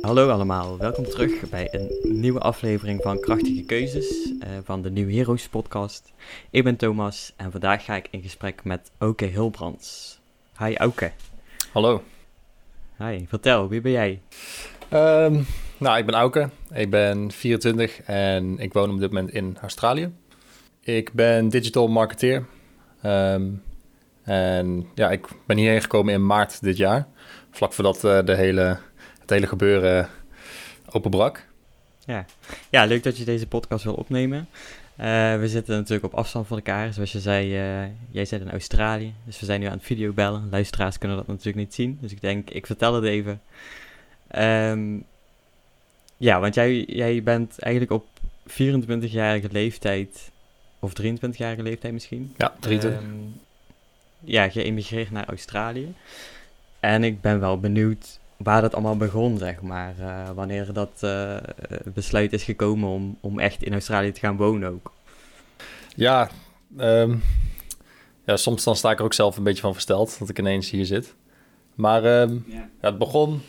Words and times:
Hallo 0.00 0.30
allemaal, 0.30 0.78
welkom 0.78 1.04
terug 1.04 1.50
bij 1.50 1.68
een 1.70 2.20
nieuwe 2.20 2.38
aflevering 2.38 3.02
van 3.02 3.20
Krachtige 3.20 3.64
Keuzes 3.64 4.26
uh, 4.26 4.48
van 4.64 4.82
de 4.82 4.90
New 4.90 5.14
Heroes 5.14 5.48
podcast. 5.48 6.12
Ik 6.50 6.64
ben 6.64 6.76
Thomas 6.76 7.32
en 7.36 7.50
vandaag 7.50 7.84
ga 7.84 7.96
ik 7.96 8.08
in 8.10 8.22
gesprek 8.22 8.64
met 8.64 8.90
Auke 8.98 9.24
Hilbrands. 9.24 10.18
Hi 10.58 10.74
Auke. 10.74 11.12
Hallo. 11.72 12.02
Hi, 12.98 13.24
vertel, 13.28 13.68
wie 13.68 13.80
ben 13.80 13.92
jij? 13.92 14.20
Um, 14.92 15.46
nou, 15.78 15.98
ik 15.98 16.06
ben 16.06 16.14
Auke, 16.14 16.48
ik 16.72 16.90
ben 16.90 17.30
24 17.30 18.02
en 18.02 18.58
ik 18.58 18.72
woon 18.72 18.90
op 18.90 19.00
dit 19.00 19.12
moment 19.12 19.32
in 19.32 19.56
Australië. 19.60 20.12
Ik 20.80 21.12
ben 21.12 21.48
digital 21.48 21.88
marketeer. 21.88 22.46
Um, 23.04 23.62
en 24.22 24.86
ja, 24.94 25.10
ik 25.10 25.26
ben 25.46 25.56
hierheen 25.56 25.80
gekomen 25.80 26.14
in 26.14 26.26
maart 26.26 26.62
dit 26.62 26.76
jaar. 26.76 27.06
Vlak 27.50 27.72
voordat 27.72 28.04
uh, 28.04 28.18
de 28.24 28.34
hele, 28.34 28.78
het 29.30 29.38
hele 29.38 29.50
gebeuren 29.50 30.08
openbrak. 30.90 31.46
Ja. 32.04 32.24
ja, 32.70 32.84
leuk 32.84 33.02
dat 33.02 33.16
je 33.16 33.24
deze 33.24 33.46
podcast 33.46 33.84
wil 33.84 33.94
opnemen. 33.94 34.48
Uh, 35.00 35.06
we 35.38 35.48
zitten 35.48 35.76
natuurlijk 35.76 36.12
op 36.12 36.18
afstand 36.18 36.46
van 36.46 36.56
elkaar. 36.56 36.92
Zoals 36.92 37.12
je 37.12 37.20
zei, 37.20 37.46
uh, 37.46 37.88
jij 38.10 38.24
zit 38.24 38.40
in 38.40 38.50
Australië. 38.50 39.14
Dus 39.24 39.40
we 39.40 39.46
zijn 39.46 39.60
nu 39.60 39.66
aan 39.66 39.72
het 39.72 39.82
videobellen. 39.82 40.48
Luisteraars 40.50 40.98
kunnen 40.98 41.16
dat 41.16 41.26
natuurlijk 41.26 41.56
niet 41.56 41.74
zien. 41.74 41.98
Dus 42.00 42.12
ik 42.12 42.20
denk, 42.20 42.50
ik 42.50 42.66
vertel 42.66 42.94
het 42.94 43.04
even. 43.04 43.40
Um, 44.36 45.04
ja, 46.16 46.40
want 46.40 46.54
jij, 46.54 46.84
jij 46.84 47.22
bent 47.22 47.58
eigenlijk 47.58 47.92
op 47.92 48.06
24-jarige 48.48 49.48
leeftijd, 49.50 50.30
of 50.78 50.92
23-jarige 51.02 51.62
leeftijd 51.62 51.92
misschien. 51.92 52.34
Ja, 52.36 52.54
23. 52.60 53.02
Um, 53.02 53.40
ja, 54.20 54.48
geëmigreerd 54.48 55.10
naar 55.10 55.28
Australië. 55.28 55.94
En 56.80 57.04
ik 57.04 57.20
ben 57.20 57.40
wel 57.40 57.60
benieuwd 57.60 58.19
waar 58.42 58.60
dat 58.60 58.74
allemaal 58.74 58.96
begon, 58.96 59.38
zeg 59.38 59.60
maar. 59.60 59.94
Uh, 60.00 60.30
wanneer 60.30 60.72
dat 60.72 61.00
uh, 61.04 61.36
besluit 61.94 62.32
is 62.32 62.42
gekomen 62.42 62.88
om, 62.88 63.18
om 63.20 63.38
echt 63.38 63.62
in 63.62 63.72
Australië 63.72 64.12
te 64.12 64.20
gaan 64.20 64.36
wonen 64.36 64.70
ook. 64.70 64.92
Ja, 65.94 66.30
um, 66.78 67.22
ja, 68.24 68.36
soms 68.36 68.64
dan 68.64 68.76
sta 68.76 68.90
ik 68.90 68.98
er 68.98 69.04
ook 69.04 69.14
zelf 69.14 69.36
een 69.36 69.42
beetje 69.42 69.62
van 69.62 69.72
versteld 69.72 70.18
dat 70.18 70.28
ik 70.28 70.38
ineens 70.38 70.70
hier 70.70 70.86
zit. 70.86 71.14
Maar 71.74 72.20
um, 72.20 72.44
ja. 72.46 72.54
ja. 72.54 72.68
het, 72.80 72.98
begon, 72.98 73.42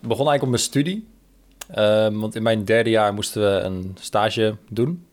het 0.00 0.08
begon 0.08 0.28
eigenlijk 0.28 0.42
op 0.42 0.48
mijn 0.48 0.62
studie. 0.62 1.08
Um, 1.78 2.20
want 2.20 2.34
in 2.34 2.42
mijn 2.42 2.64
derde 2.64 2.90
jaar 2.90 3.14
moesten 3.14 3.42
we 3.42 3.60
een 3.60 3.96
stage 4.00 4.56
doen. 4.68 5.06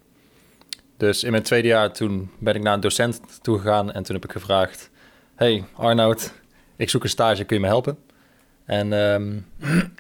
Dus 0.98 1.24
in 1.24 1.32
mijn 1.32 1.44
tweede 1.44 1.68
jaar 1.68 1.94
toen 1.94 2.30
ben 2.40 2.56
ik 2.56 2.62
naar 2.62 2.74
een 2.74 2.80
docent 2.80 3.22
toe 3.42 3.58
gegaan 3.58 3.92
en 3.92 4.04
toen 4.04 4.16
heb 4.16 4.24
ik 4.24 4.32
gevraagd: 4.32 4.90
Hey 5.36 5.64
Arnoud, 5.74 6.34
ik 6.76 6.90
zoek 6.90 7.04
een 7.04 7.10
stage, 7.10 7.44
kun 7.44 7.56
je 7.56 7.62
me 7.62 7.68
helpen? 7.68 7.98
En 8.66 8.94
um, 8.94 9.46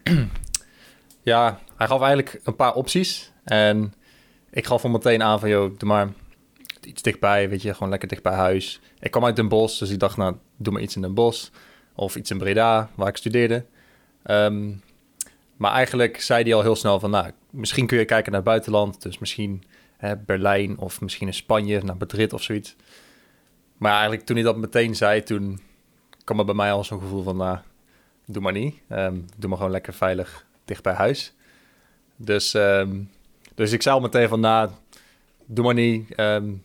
ja, 1.22 1.60
hij 1.76 1.88
gaf 1.88 2.02
eigenlijk 2.02 2.40
een 2.44 2.56
paar 2.56 2.74
opties. 2.74 3.32
En 3.44 3.94
ik 4.52 4.66
gaf 4.66 4.82
hem 4.82 4.92
meteen 4.92 5.24
aan 5.24 5.40
van, 5.40 5.50
joh, 5.50 5.78
doe 5.78 5.90
maar 5.90 6.10
iets 6.82 7.02
dichtbij, 7.02 7.50
weet 7.50 7.62
je, 7.62 7.74
gewoon 7.74 7.90
lekker 7.90 8.08
dicht 8.08 8.24
bij 8.24 8.34
huis. 8.34 8.80
Ik 9.00 9.12
kwam 9.12 9.26
uit 9.26 9.36
Den 9.36 9.48
Bosch, 9.48 9.80
dus 9.80 9.90
ik 9.90 10.00
dacht, 10.00 10.18
nou, 10.18 10.36
doe 10.58 10.74
maar 10.74 10.82
iets 10.82 10.96
in 10.96 11.02
Den 11.02 11.14
Bosch. 11.14 11.50
Of 11.96 12.16
iets 12.16 12.32
in 12.32 12.38
Breda, 12.38 12.90
waar 12.96 13.08
ik 13.08 13.18
studeerde. 13.18 13.66
Um, 14.26 14.82
maar 15.58 15.72
eigenlijk 15.72 16.22
zei 16.22 16.44
hij 16.44 16.54
al 16.54 16.62
heel 16.62 16.76
snel 16.76 17.00
van, 17.00 17.10
nou, 17.10 17.32
misschien 17.50 17.88
kun 17.88 17.98
je 17.98 18.06
kijken 18.06 18.32
naar 18.32 18.42
het 18.42 18.50
buitenland. 18.50 19.02
Dus 19.02 19.18
misschien 19.18 19.64
hè, 19.98 20.18
Berlijn 20.18 20.78
of 20.78 21.02
misschien 21.02 21.28
in 21.28 21.34
Spanje, 21.34 21.84
naar 21.84 21.98
Madrid 21.98 22.34
of 22.34 22.44
zoiets. 22.44 22.76
Maar 23.78 23.92
eigenlijk 23.92 24.26
toen 24.26 24.36
hij 24.36 24.46
dat 24.46 24.58
meteen 24.58 24.96
zei, 24.96 25.24
toen 25.24 25.60
kwam 26.24 26.40
er 26.40 26.46
bij 26.46 26.56
mij 26.56 26.72
al 26.72 26.84
zo'n 26.84 27.00
gevoel 27.00 27.24
van, 27.24 27.38
nou, 27.38 27.58
doe 28.26 28.42
maar 28.42 28.54
niet. 28.54 28.76
Um, 28.90 29.26
doe 29.38 29.50
maar 29.50 29.58
gewoon 29.58 29.72
lekker 29.72 29.94
veilig 29.94 30.46
dicht 30.66 30.84
bij 30.84 30.94
huis. 30.94 31.34
Dus, 32.16 32.54
um, 32.54 33.10
dus 33.56 33.72
ik 33.72 33.82
zei 33.82 33.96
al 33.96 34.02
meteen 34.02 34.28
van, 34.28 34.40
nou, 34.40 34.70
doe 35.46 35.66
maar 35.66 35.74
niet. 35.74 36.20
Um, 36.20 36.64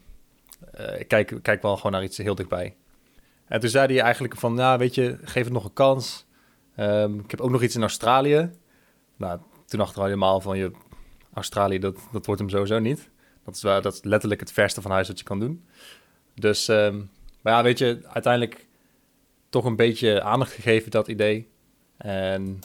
uh, 0.81 1.07
kijk, 1.07 1.39
kijk 1.43 1.63
wel 1.63 1.77
gewoon 1.77 1.93
naar 1.93 2.03
iets 2.03 2.17
heel 2.17 2.35
dichtbij. 2.35 2.77
En 3.47 3.61
toen 3.61 3.69
zei 3.69 3.93
hij 3.95 4.03
eigenlijk 4.03 4.37
van, 4.37 4.55
nou, 4.55 4.79
weet 4.79 4.95
je, 4.95 5.19
geef 5.23 5.45
het 5.45 5.53
nog 5.53 5.65
een 5.65 5.73
kans. 5.73 6.27
ik 7.25 7.31
heb 7.31 7.41
ook 7.41 7.51
nog 7.51 7.63
iets 7.63 7.75
in 7.75 7.81
Australië. 7.81 8.51
Nou, 9.17 9.41
toen 9.67 9.79
dacht 9.79 9.97
ik 9.97 10.03
helemaal 10.03 10.41
van, 10.41 10.59
je, 10.59 10.71
Australië, 11.35 11.79
dat, 11.79 11.97
dat 12.13 12.27
wordt 12.27 12.41
hem 12.41 12.51
sowieso 12.51 12.79
niet. 12.79 13.11
Dat 13.45 13.55
is, 13.55 13.61
dat 13.61 13.93
is 13.93 14.03
letterlijk 14.03 14.41
het 14.41 14.53
verste 14.53 14.81
van 14.81 14.91
huis 14.91 15.07
dat 15.07 15.19
je 15.19 15.25
kan 15.25 15.41
doen. 15.41 15.65
Dus, 16.35 16.67
maar 16.67 17.53
ja, 17.53 17.63
weet 17.63 17.79
je, 17.79 18.01
uiteindelijk 18.07 18.67
toch 19.51 19.65
een 19.65 19.77
beetje 19.77 20.23
aandacht 20.23 20.53
gegeven, 20.53 20.91
dat 20.91 21.09
idee. 21.09 21.49
En 21.97 22.59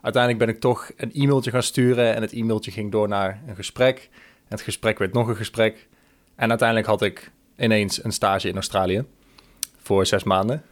uiteindelijk 0.00 0.44
ben 0.44 0.54
ik 0.54 0.60
toch 0.60 0.90
een 0.96 1.12
e-mailtje 1.12 1.50
gaan 1.50 1.62
sturen 1.62 2.14
en 2.14 2.22
het 2.22 2.32
e-mailtje 2.32 2.70
ging 2.70 2.92
door 2.92 3.08
naar 3.08 3.42
een 3.46 3.56
gesprek. 3.56 4.08
En 4.12 4.54
het 4.54 4.60
gesprek 4.60 4.98
werd 4.98 5.12
nog 5.12 5.28
een 5.28 5.36
gesprek. 5.36 5.88
En 6.34 6.48
uiteindelijk 6.48 6.88
had 6.88 7.02
ik 7.02 7.30
ineens 7.56 8.04
een 8.04 8.12
stage 8.12 8.48
in 8.48 8.54
Australië 8.54 9.04
voor 9.76 10.06
zes 10.06 10.24
maanden. 10.24 10.62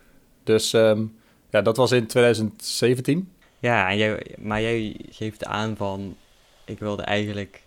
Dus 0.44 0.72
um, 0.72 1.18
ja, 1.50 1.62
dat 1.62 1.76
was 1.76 1.92
in 1.92 2.06
2017. 2.06 3.32
Ja, 3.58 3.90
en 3.90 3.96
jij, 3.96 4.36
maar 4.38 4.60
jij 4.60 4.96
geeft 5.10 5.44
aan 5.44 5.76
van, 5.76 6.16
ik 6.64 6.78
wilde 6.78 7.02
eigenlijk 7.02 7.62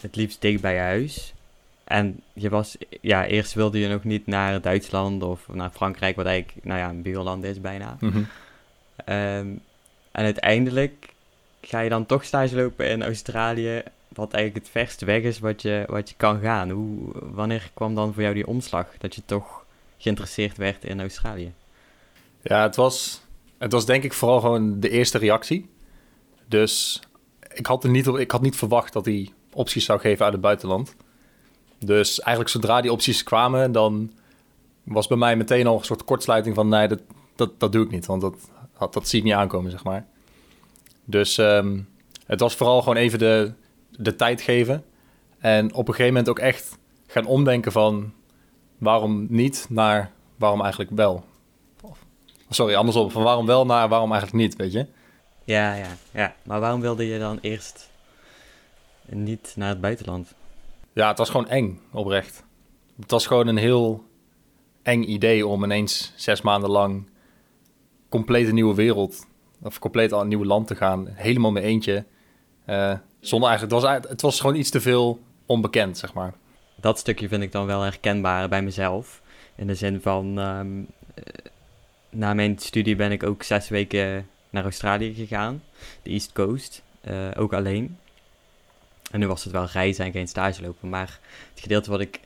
het 0.00 0.16
liefst 0.16 0.40
dicht 0.40 0.60
bij 0.60 0.78
huis. 0.78 1.34
En 1.88 2.20
je 2.32 2.48
was, 2.48 2.76
ja, 3.00 3.26
eerst 3.26 3.54
wilde 3.54 3.78
je 3.78 3.88
nog 3.88 4.04
niet 4.04 4.26
naar 4.26 4.60
Duitsland 4.60 5.22
of 5.22 5.48
naar 5.48 5.70
Frankrijk, 5.70 6.16
wat 6.16 6.26
eigenlijk, 6.26 6.64
nou 6.64 6.78
ja, 6.78 6.88
een 6.88 7.02
buurland 7.02 7.44
is 7.44 7.60
bijna. 7.60 7.96
Mm 8.00 8.10
-hmm. 8.10 8.26
um, 9.14 9.60
en 10.12 10.24
uiteindelijk 10.24 11.08
ga 11.60 11.80
je 11.80 11.88
dan 11.88 12.06
toch 12.06 12.24
stage 12.24 12.56
lopen 12.56 12.88
in 12.88 13.02
Australië, 13.02 13.82
wat 14.08 14.32
eigenlijk 14.32 14.64
het 14.64 14.74
verste 14.74 15.04
weg 15.04 15.22
is 15.22 15.38
wat 15.38 15.62
je, 15.62 15.84
wat 15.86 16.08
je 16.08 16.14
kan 16.16 16.40
gaan. 16.40 16.70
Hoe, 16.70 17.12
wanneer 17.12 17.70
kwam 17.74 17.94
dan 17.94 18.12
voor 18.12 18.22
jou 18.22 18.34
die 18.34 18.46
omslag, 18.46 18.86
dat 18.98 19.14
je 19.14 19.22
toch 19.24 19.64
geïnteresseerd 19.98 20.56
werd 20.56 20.84
in 20.84 21.00
Australië? 21.00 21.52
Ja, 22.42 22.62
het 22.62 22.76
was, 22.76 23.22
het 23.58 23.72
was 23.72 23.86
denk 23.86 24.04
ik 24.04 24.12
vooral 24.12 24.40
gewoon 24.40 24.80
de 24.80 24.90
eerste 24.90 25.18
reactie. 25.18 25.68
Dus 26.46 27.00
ik 27.52 27.66
had, 27.66 27.84
er 27.84 27.90
niet, 27.90 28.06
ik 28.06 28.30
had 28.30 28.42
niet 28.42 28.56
verwacht 28.56 28.92
dat 28.92 29.04
hij 29.04 29.30
opties 29.52 29.84
zou 29.84 30.00
geven 30.00 30.24
uit 30.24 30.32
het 30.32 30.42
buitenland. 30.42 30.94
Dus 31.78 32.20
eigenlijk 32.20 32.48
zodra 32.48 32.80
die 32.80 32.92
opties 32.92 33.22
kwamen, 33.22 33.72
dan 33.72 34.12
was 34.82 35.06
bij 35.06 35.16
mij 35.16 35.36
meteen 35.36 35.66
al 35.66 35.78
een 35.78 35.84
soort 35.84 36.04
kortsluiting 36.04 36.54
van... 36.54 36.68
nee, 36.68 36.88
dat, 36.88 37.00
dat, 37.36 37.60
dat 37.60 37.72
doe 37.72 37.84
ik 37.84 37.90
niet, 37.90 38.06
want 38.06 38.20
dat, 38.20 38.34
dat, 38.92 39.08
zie 39.08 39.18
ik 39.18 39.24
niet 39.24 39.34
aankomen, 39.34 39.70
zeg 39.70 39.84
maar. 39.84 40.06
Dus 41.04 41.36
um, 41.36 41.88
het 42.26 42.40
was 42.40 42.54
vooral 42.56 42.78
gewoon 42.80 42.96
even 42.96 43.18
de, 43.18 43.52
de 43.90 44.16
tijd 44.16 44.40
geven. 44.40 44.84
En 45.38 45.74
op 45.74 45.88
een 45.88 45.94
gegeven 45.94 46.12
moment 46.12 46.28
ook 46.28 46.38
echt 46.38 46.78
gaan 47.06 47.26
omdenken 47.26 47.72
van... 47.72 48.12
waarom 48.78 49.26
niet 49.28 49.66
naar 49.68 50.12
waarom 50.36 50.60
eigenlijk 50.62 50.90
wel. 50.94 51.24
Sorry, 52.50 52.74
andersom. 52.74 53.10
Van 53.10 53.22
waarom 53.22 53.46
wel 53.46 53.66
naar 53.66 53.88
waarom 53.88 54.12
eigenlijk 54.12 54.42
niet, 54.42 54.56
weet 54.56 54.72
je? 54.72 54.86
Ja, 55.44 55.74
ja, 55.74 55.88
ja. 56.10 56.34
Maar 56.42 56.60
waarom 56.60 56.80
wilde 56.80 57.06
je 57.06 57.18
dan 57.18 57.38
eerst 57.40 57.90
niet 59.06 59.52
naar 59.56 59.68
het 59.68 59.80
buitenland? 59.80 60.34
Ja, 60.98 61.08
het 61.08 61.18
was 61.18 61.30
gewoon 61.30 61.48
eng, 61.48 61.80
oprecht. 61.92 62.44
Het 63.00 63.10
was 63.10 63.26
gewoon 63.26 63.46
een 63.46 63.56
heel 63.56 64.04
eng 64.82 65.02
idee 65.02 65.46
om 65.46 65.64
ineens 65.64 66.12
zes 66.16 66.40
maanden 66.40 66.70
lang 66.70 67.08
compleet 68.08 68.48
een 68.48 68.54
nieuwe 68.54 68.74
wereld, 68.74 69.26
of 69.62 69.78
compleet 69.78 70.12
al 70.12 70.20
een 70.20 70.28
nieuw 70.28 70.44
land 70.44 70.66
te 70.66 70.74
gaan, 70.74 71.08
helemaal 71.08 71.52
met 71.52 71.62
eentje. 71.62 72.04
Uh, 72.66 72.94
zonder 73.20 73.48
eigenlijk, 73.48 73.82
het 73.82 73.82
was, 73.82 74.10
het 74.10 74.20
was 74.20 74.40
gewoon 74.40 74.56
iets 74.56 74.70
te 74.70 74.80
veel 74.80 75.20
onbekend, 75.46 75.98
zeg 75.98 76.14
maar. 76.14 76.34
Dat 76.76 76.98
stukje 76.98 77.28
vind 77.28 77.42
ik 77.42 77.52
dan 77.52 77.66
wel 77.66 77.82
herkenbaar 77.82 78.48
bij 78.48 78.62
mezelf. 78.62 79.22
In 79.54 79.66
de 79.66 79.74
zin 79.74 80.00
van, 80.00 80.38
um, 80.38 80.86
na 82.10 82.34
mijn 82.34 82.58
studie 82.58 82.96
ben 82.96 83.12
ik 83.12 83.22
ook 83.22 83.42
zes 83.42 83.68
weken 83.68 84.28
naar 84.50 84.64
Australië 84.64 85.14
gegaan, 85.14 85.62
de 86.02 86.10
East 86.10 86.32
Coast, 86.32 86.82
uh, 87.08 87.28
ook 87.36 87.52
alleen. 87.52 87.98
En 89.10 89.20
nu 89.20 89.26
was 89.26 89.44
het 89.44 89.52
wel 89.52 89.64
reizen 89.64 90.04
en 90.04 90.12
geen 90.12 90.28
stage 90.28 90.62
lopen. 90.62 90.88
Maar 90.88 91.18
het 91.50 91.60
gedeelte 91.60 91.90
wat 91.90 92.00
ik 92.00 92.20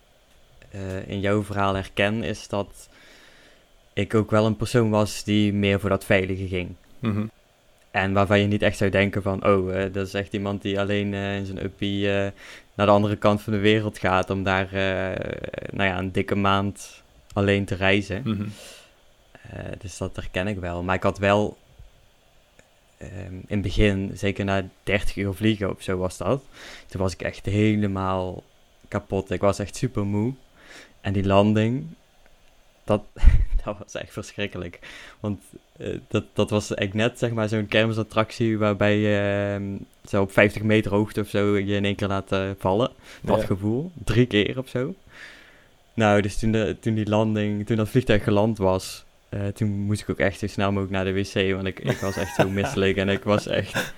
uh, 0.75 1.09
in 1.09 1.21
jouw 1.21 1.43
verhaal 1.43 1.75
herken, 1.75 2.23
is 2.23 2.49
dat 2.49 2.89
ik 3.93 4.15
ook 4.15 4.31
wel 4.31 4.47
een 4.47 4.57
persoon 4.57 4.91
was 4.91 5.25
die 5.25 5.53
meer 5.53 5.81
voor 5.81 5.91
dat 5.91 6.05
veilige 6.05 6.49
ging. 6.49 6.75
Mm 6.99 7.15
-hmm. 7.15 7.31
En 7.91 8.13
waarvan 8.13 8.41
je 8.41 8.47
niet 8.47 8.63
echt 8.63 8.77
zou 8.77 8.91
denken 8.91 9.23
van, 9.23 9.47
oh, 9.47 9.75
uh, 9.75 9.83
dat 9.93 10.07
is 10.07 10.15
echt 10.15 10.33
iemand 10.33 10.63
die 10.63 10.81
alleen 10.81 11.13
uh, 11.13 11.37
in 11.37 11.47
zijn 11.47 11.65
uppie 11.65 12.07
naar 12.75 12.87
de 12.87 12.93
andere 12.93 13.17
kant 13.17 13.43
van 13.43 13.53
de 13.53 13.59
wereld 13.59 13.99
gaat 13.99 14.31
om 14.31 14.43
daar, 14.43 14.69
nou 15.71 15.89
ja, 15.89 15.99
een 15.99 16.13
dikke 16.13 16.35
maand 16.35 17.03
alleen 17.33 17.65
te 17.65 17.75
reizen. 17.75 18.23
Mm 18.25 18.37
-hmm. 18.37 18.53
dus 19.79 19.99
dat 19.99 20.17
herken 20.17 20.47
ik 20.47 20.59
wel. 20.59 20.83
Maar 20.83 20.95
ik 20.95 21.03
had 21.03 21.19
wel 21.19 21.57
in 23.31 23.45
het 23.49 23.63
begin, 23.63 24.11
zeker 24.15 24.45
na 24.45 24.69
30 24.83 25.17
uur 25.17 25.33
vliegen 25.33 25.71
of 25.71 25.83
zo 25.83 25.97
was 25.97 26.17
dat, 26.17 26.43
toen 26.87 27.01
was 27.01 27.13
ik 27.13 27.23
echt 27.23 27.47
helemaal 27.47 28.43
kapot. 28.89 29.31
Ik 29.31 29.41
was 29.41 29.59
echt 29.59 29.77
super 29.77 30.05
moe. 30.05 30.33
En 31.01 31.13
die 31.13 31.27
landing, 31.27 31.87
dat, 32.85 33.03
dat 33.65 33.79
was 33.79 33.95
echt 33.95 34.13
verschrikkelijk. 34.13 34.79
Want 35.21 35.41
uh, 35.77 35.99
dat, 36.09 36.25
dat 36.33 36.51
was 36.51 36.75
echt 36.75 36.95
net 36.95 37.19
zeg 37.19 37.31
maar 37.31 37.49
zo'n 37.49 37.67
kermisattractie 37.67 38.59
waarbij 38.59 38.97
je 38.97 39.59
uh, 39.61 39.81
zo 40.09 40.23
op 40.23 40.33
50 40.33 40.63
meter 40.63 40.91
hoogte 40.91 41.21
of 41.21 41.29
zo 41.29 41.57
je 41.57 41.75
in 41.75 41.85
één 41.85 41.95
keer 41.95 42.09
laat 42.09 42.33
uh, 42.33 42.51
vallen. 42.59 42.91
Dat 43.23 43.41
ja. 43.41 43.47
gevoel. 43.47 43.91
Drie 44.05 44.27
keer 44.27 44.59
of 44.59 44.69
zo. 44.69 44.95
Nou, 45.95 46.23
dus 46.23 46.39
toen, 46.39 46.53
de, 46.53 46.77
toen 46.81 46.95
die 46.95 47.09
landing, 47.09 47.67
toen 47.67 47.77
dat 47.77 47.89
vliegtuig 47.89 48.25
geland 48.25 48.59
was, 48.59 49.05
uh, 49.35 49.47
toen 49.47 49.69
moest 49.69 50.01
ik 50.01 50.11
ook 50.11 50.19
echt 50.19 50.39
zo 50.39 50.47
snel 50.47 50.73
mogelijk 50.73 50.93
naar 50.93 51.05
de 51.05 51.13
wc. 51.13 51.55
Want 51.55 51.67
ik, 51.67 51.79
ik 51.81 51.97
was 51.97 52.17
echt 52.17 52.35
zo 52.35 52.49
misselijk 52.61 52.97
en 52.97 53.09
ik 53.09 53.25
was 53.25 53.47
echt 53.47 53.95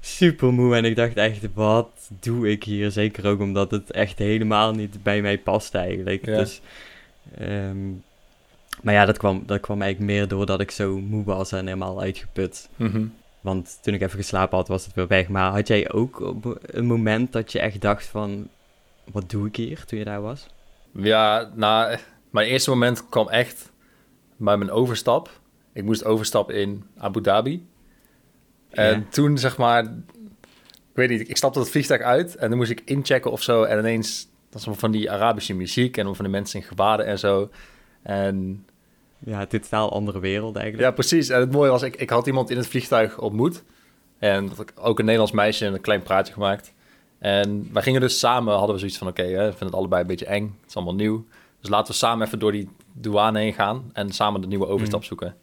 super 0.00 0.52
moe. 0.52 0.76
En 0.76 0.84
ik 0.84 0.96
dacht 0.96 1.16
echt, 1.16 1.54
wat 1.54 2.10
doe 2.20 2.50
ik 2.50 2.64
hier? 2.64 2.90
Zeker 2.90 3.26
ook 3.26 3.40
omdat 3.40 3.70
het 3.70 3.90
echt 3.90 4.18
helemaal 4.18 4.72
niet 4.72 5.02
bij 5.02 5.22
mij 5.22 5.38
past 5.38 5.74
eigenlijk. 5.74 6.26
Ja. 6.26 6.36
Dus, 6.36 6.60
um, 7.40 8.02
maar 8.82 8.94
ja, 8.94 9.04
dat 9.04 9.18
kwam, 9.18 9.42
dat 9.46 9.60
kwam 9.60 9.82
eigenlijk 9.82 10.12
meer 10.12 10.28
doordat 10.28 10.60
ik 10.60 10.70
zo 10.70 10.98
moe 11.00 11.24
was 11.24 11.52
en 11.52 11.66
helemaal 11.66 12.00
uitgeput. 12.00 12.68
Mhm. 12.76 13.04
Want 13.40 13.78
toen 13.80 13.94
ik 13.94 14.00
even 14.00 14.18
geslapen 14.18 14.56
had, 14.56 14.68
was 14.68 14.84
het 14.84 14.94
weer 14.94 15.06
weg. 15.06 15.28
Maar 15.28 15.52
had 15.52 15.68
jij 15.68 15.92
ook 15.92 16.20
op 16.20 16.58
een 16.62 16.86
moment 16.86 17.32
dat 17.32 17.52
je 17.52 17.58
echt 17.58 17.80
dacht 17.80 18.06
van... 18.06 18.48
Wat 19.12 19.30
doe 19.30 19.46
ik 19.46 19.56
hier, 19.56 19.84
toen 19.84 19.98
je 19.98 20.04
daar 20.04 20.20
was? 20.20 20.46
Ja, 20.92 21.50
nou, 21.54 21.96
mijn 22.30 22.48
eerste 22.48 22.70
moment 22.70 23.08
kwam 23.08 23.28
echt 23.28 23.71
bij 24.44 24.56
mijn 24.56 24.70
overstap. 24.70 25.40
Ik 25.72 25.84
moest 25.84 26.04
overstappen 26.04 26.54
in 26.54 26.84
Abu 26.98 27.20
Dhabi. 27.20 27.66
En 28.70 28.98
Ja. 28.98 29.04
toen, 29.10 29.38
zeg 29.38 29.56
maar... 29.56 29.84
Ik 29.84 30.98
weet 30.98 31.08
niet, 31.08 31.28
ik 31.28 31.36
stapte 31.36 31.58
het 31.58 31.70
vliegtuig 31.70 32.00
uit... 32.00 32.36
en 32.36 32.48
dan 32.48 32.58
moest 32.58 32.70
ik 32.70 32.82
inchecken 32.84 33.30
of 33.30 33.42
zo... 33.42 33.62
en 33.62 33.78
ineens, 33.78 34.28
dat 34.50 34.60
is 34.60 34.66
van 34.70 34.90
die 34.90 35.10
Arabische 35.10 35.54
muziek... 35.54 35.96
en 35.96 36.04
van 36.04 36.24
die 36.24 36.34
mensen 36.34 36.60
in 36.60 36.66
gewaden 36.66 37.06
en 37.06 37.18
zo... 37.18 37.50
En 38.02 38.66
Ja, 39.18 39.38
het 39.38 39.54
is 39.54 39.60
totaal 39.60 39.92
andere 39.92 40.20
wereld 40.20 40.56
eigenlijk. 40.56 40.88
Ja, 40.88 40.94
precies. 40.94 41.28
En 41.28 41.40
het 41.40 41.52
mooie 41.52 41.70
was, 41.70 41.82
ik, 41.82 41.96
ik 41.96 42.10
had 42.10 42.26
iemand 42.26 42.50
in 42.50 42.56
het 42.56 42.66
vliegtuig 42.66 43.18
ontmoet. 43.18 43.62
En 44.18 44.48
dat 44.48 44.60
ik 44.60 44.72
ook 44.76 44.98
een 44.98 45.04
Nederlands 45.04 45.34
meisje 45.34 45.66
en 45.66 45.74
een 45.74 45.80
klein 45.80 46.02
praatje 46.02 46.32
gemaakt. 46.32 46.72
En 47.18 47.68
wij 47.72 47.82
gingen 47.82 48.00
dus 48.00 48.18
samen, 48.18 48.54
hadden 48.54 48.72
we 48.72 48.78
zoiets 48.78 48.98
van... 48.98 49.08
oké, 49.08 49.22
we 49.22 49.36
vinden 49.36 49.66
het 49.66 49.74
allebei 49.74 50.00
een 50.00 50.06
beetje 50.06 50.26
eng. 50.26 50.56
Het 50.60 50.68
is 50.70 50.76
allemaal 50.76 50.94
nieuw. 50.94 51.24
Dus 51.60 51.70
laten 51.70 51.92
we 51.92 51.98
samen 51.98 52.26
even 52.26 52.38
door 52.38 52.52
die 52.52 52.68
douane 52.92 53.38
heen 53.38 53.52
gaan... 53.52 53.90
en 53.92 54.12
samen 54.12 54.40
de 54.40 54.46
nieuwe 54.46 54.66
overstap 54.66 54.98
Mhm. 54.98 55.08
zoeken. 55.08 55.36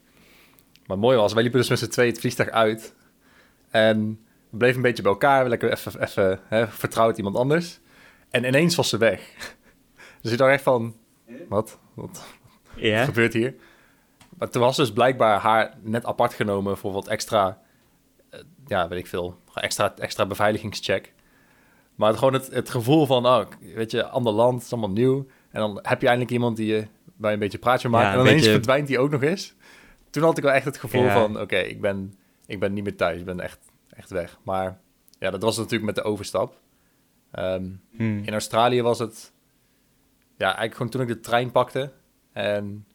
Maar 0.85 0.97
het 0.97 1.05
mooie 1.05 1.17
was, 1.17 1.33
wij 1.33 1.41
liepen 1.41 1.59
dus 1.59 1.69
met 1.69 1.79
z'n 1.79 1.87
twee 1.87 2.09
het 2.09 2.19
vliegtuig 2.19 2.49
uit. 2.49 2.95
En 3.69 4.19
we 4.49 4.57
bleven 4.57 4.75
een 4.75 4.81
beetje 4.81 5.03
bij 5.03 5.11
elkaar. 5.11 5.47
Lekker 5.49 5.71
even, 5.71 6.01
even 6.01 6.39
hè, 6.47 6.67
vertrouwd 6.67 7.17
iemand 7.17 7.35
anders. 7.35 7.79
En 8.29 8.43
ineens 8.43 8.75
was 8.75 8.89
ze 8.89 8.97
weg. 8.97 9.21
Dus 10.21 10.31
ik 10.31 10.37
dacht 10.37 10.51
echt 10.51 10.63
van... 10.63 10.95
Wat? 11.49 11.79
Wat, 11.93 12.25
Ja? 12.75 12.97
wat 12.97 13.05
gebeurt 13.05 13.33
hier? 13.33 13.55
Maar 14.37 14.49
toen 14.49 14.61
was 14.61 14.75
dus 14.75 14.93
blijkbaar 14.93 15.39
haar 15.39 15.77
net 15.81 16.05
apart 16.05 16.33
genomen 16.33 16.77
voor 16.77 16.91
wat 16.91 17.07
extra, 17.07 17.61
eh, 18.29 18.39
ja, 18.67 18.87
weet 18.87 18.99
ik 18.99 19.07
veel, 19.07 19.37
extra, 19.53 19.93
extra 19.97 20.25
beveiligingscheck. 20.25 21.13
Maar 21.95 22.09
het, 22.09 22.17
gewoon 22.17 22.33
het, 22.33 22.47
het 22.47 22.69
gevoel 22.69 23.05
van, 23.05 23.25
oh, 23.27 23.45
weet 23.75 23.91
je, 23.91 24.07
ander 24.07 24.33
land, 24.33 24.53
het 24.53 24.63
is 24.63 24.71
allemaal 24.71 24.89
nieuw. 24.91 25.25
En 25.51 25.59
dan 25.59 25.79
heb 25.81 26.01
je 26.01 26.07
eindelijk 26.07 26.33
iemand 26.33 26.57
die 26.57 26.67
je 26.73 26.87
bij 27.19 27.33
een 27.33 27.39
beetje 27.39 27.57
praatje. 27.57 27.89
Ja, 27.89 27.99
en 28.13 28.13
een 28.13 28.19
ineens 28.19 28.35
beetje- 28.35 28.51
verdwijnt 28.51 28.87
die 28.87 28.99
ook 28.99 29.09
nog 29.09 29.21
eens. 29.23 29.55
Toen 30.09 30.23
had 30.23 30.37
ik 30.37 30.43
wel 30.43 30.53
echt 30.53 30.65
het 30.65 30.77
gevoel 30.77 31.03
Ja. 31.03 31.13
van, 31.13 31.39
oké, 31.41 31.57
ik, 31.57 31.81
ben, 31.81 32.13
ik 32.45 32.59
ben 32.59 32.73
niet 32.73 32.83
meer 32.83 32.95
thuis. 32.95 33.19
Ik 33.19 33.25
ben 33.25 33.39
echt, 33.39 33.59
echt 33.89 34.09
weg. 34.09 34.39
Maar 34.43 34.79
ja, 35.19 35.29
dat 35.29 35.41
was 35.41 35.57
natuurlijk 35.57 35.83
met 35.85 35.95
de 35.95 36.03
overstap. 36.03 36.59
Ehm, 37.31 37.65
Hmm. 37.95 38.21
in 38.25 38.31
Australië 38.33 38.81
was 38.81 38.99
het... 38.99 39.33
Ja, 40.37 40.45
eigenlijk 40.45 40.75
gewoon 40.75 40.91
toen 40.91 41.01
ik 41.01 41.07
de 41.07 41.19
trein 41.19 41.51
pakte. 41.51 41.91
En 42.31 42.85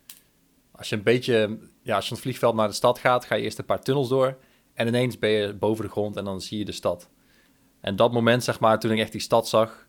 als 0.72 0.88
je 0.88 0.96
een 0.96 1.02
beetje... 1.02 1.58
Ja, 1.82 1.94
als 1.94 2.02
je 2.02 2.08
van 2.08 2.16
het 2.16 2.26
vliegveld 2.26 2.54
naar 2.54 2.68
de 2.68 2.74
stad 2.74 2.98
gaat... 2.98 3.24
ga 3.24 3.34
je 3.34 3.42
eerst 3.42 3.58
een 3.58 3.64
paar 3.64 3.82
tunnels 3.82 4.08
door. 4.08 4.36
En 4.74 4.86
ineens 4.86 5.18
ben 5.18 5.30
je 5.30 5.54
boven 5.54 5.84
de 5.84 5.90
grond 5.90 6.16
en 6.16 6.24
dan 6.24 6.40
zie 6.40 6.58
je 6.58 6.64
de 6.64 6.72
stad. 6.72 7.08
En 7.80 7.96
dat 7.96 8.12
moment, 8.12 8.44
zeg 8.44 8.60
maar, 8.60 8.78
toen 8.80 8.90
ik 8.90 8.98
echt 8.98 9.12
die 9.12 9.20
stad 9.20 9.48
zag... 9.48 9.86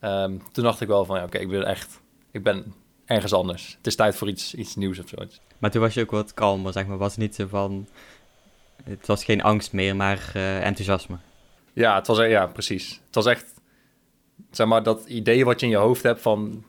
ehm, 0.00 0.38
toen 0.52 0.64
dacht 0.64 0.80
ik 0.80 0.88
wel 0.88 1.04
van, 1.04 1.16
ja, 1.16 1.24
oké, 1.24 1.38
ik 1.38 1.48
ben 1.48 1.64
echt... 1.64 2.00
Ik 2.30 2.42
ben 2.42 2.74
ergens 3.10 3.32
anders. 3.32 3.74
Het 3.76 3.86
is 3.86 3.96
tijd 3.96 4.16
voor 4.16 4.28
iets, 4.28 4.54
iets 4.54 4.76
nieuws 4.76 4.98
of 4.98 5.08
zoiets. 5.08 5.40
Maar 5.58 5.70
toen 5.70 5.80
was 5.80 5.94
je 5.94 6.00
ook 6.00 6.10
wat 6.10 6.34
kalmer, 6.34 6.72
zeg 6.72 6.86
maar. 6.86 6.98
Was 6.98 7.16
niet 7.16 7.34
zo 7.34 7.46
van... 7.46 7.88
Het 8.84 9.06
was 9.06 9.24
geen 9.24 9.42
angst 9.42 9.72
meer, 9.72 9.96
maar 9.96 10.30
eh, 10.34 10.66
enthousiasme. 10.66 11.16
Ja, 11.72 11.94
het 11.94 12.06
was, 12.06 12.18
e- 12.18 12.24
ja, 12.24 12.46
precies. 12.46 13.00
Het 13.06 13.14
was 13.14 13.26
echt, 13.26 13.54
zeg 14.50 14.66
maar, 14.66 14.82
dat 14.82 15.04
idee 15.06 15.44
wat 15.44 15.60
je 15.60 15.66
in 15.66 15.72
je 15.72 15.78
hoofd 15.78 16.02
hebt 16.02 16.20
van... 16.20 16.64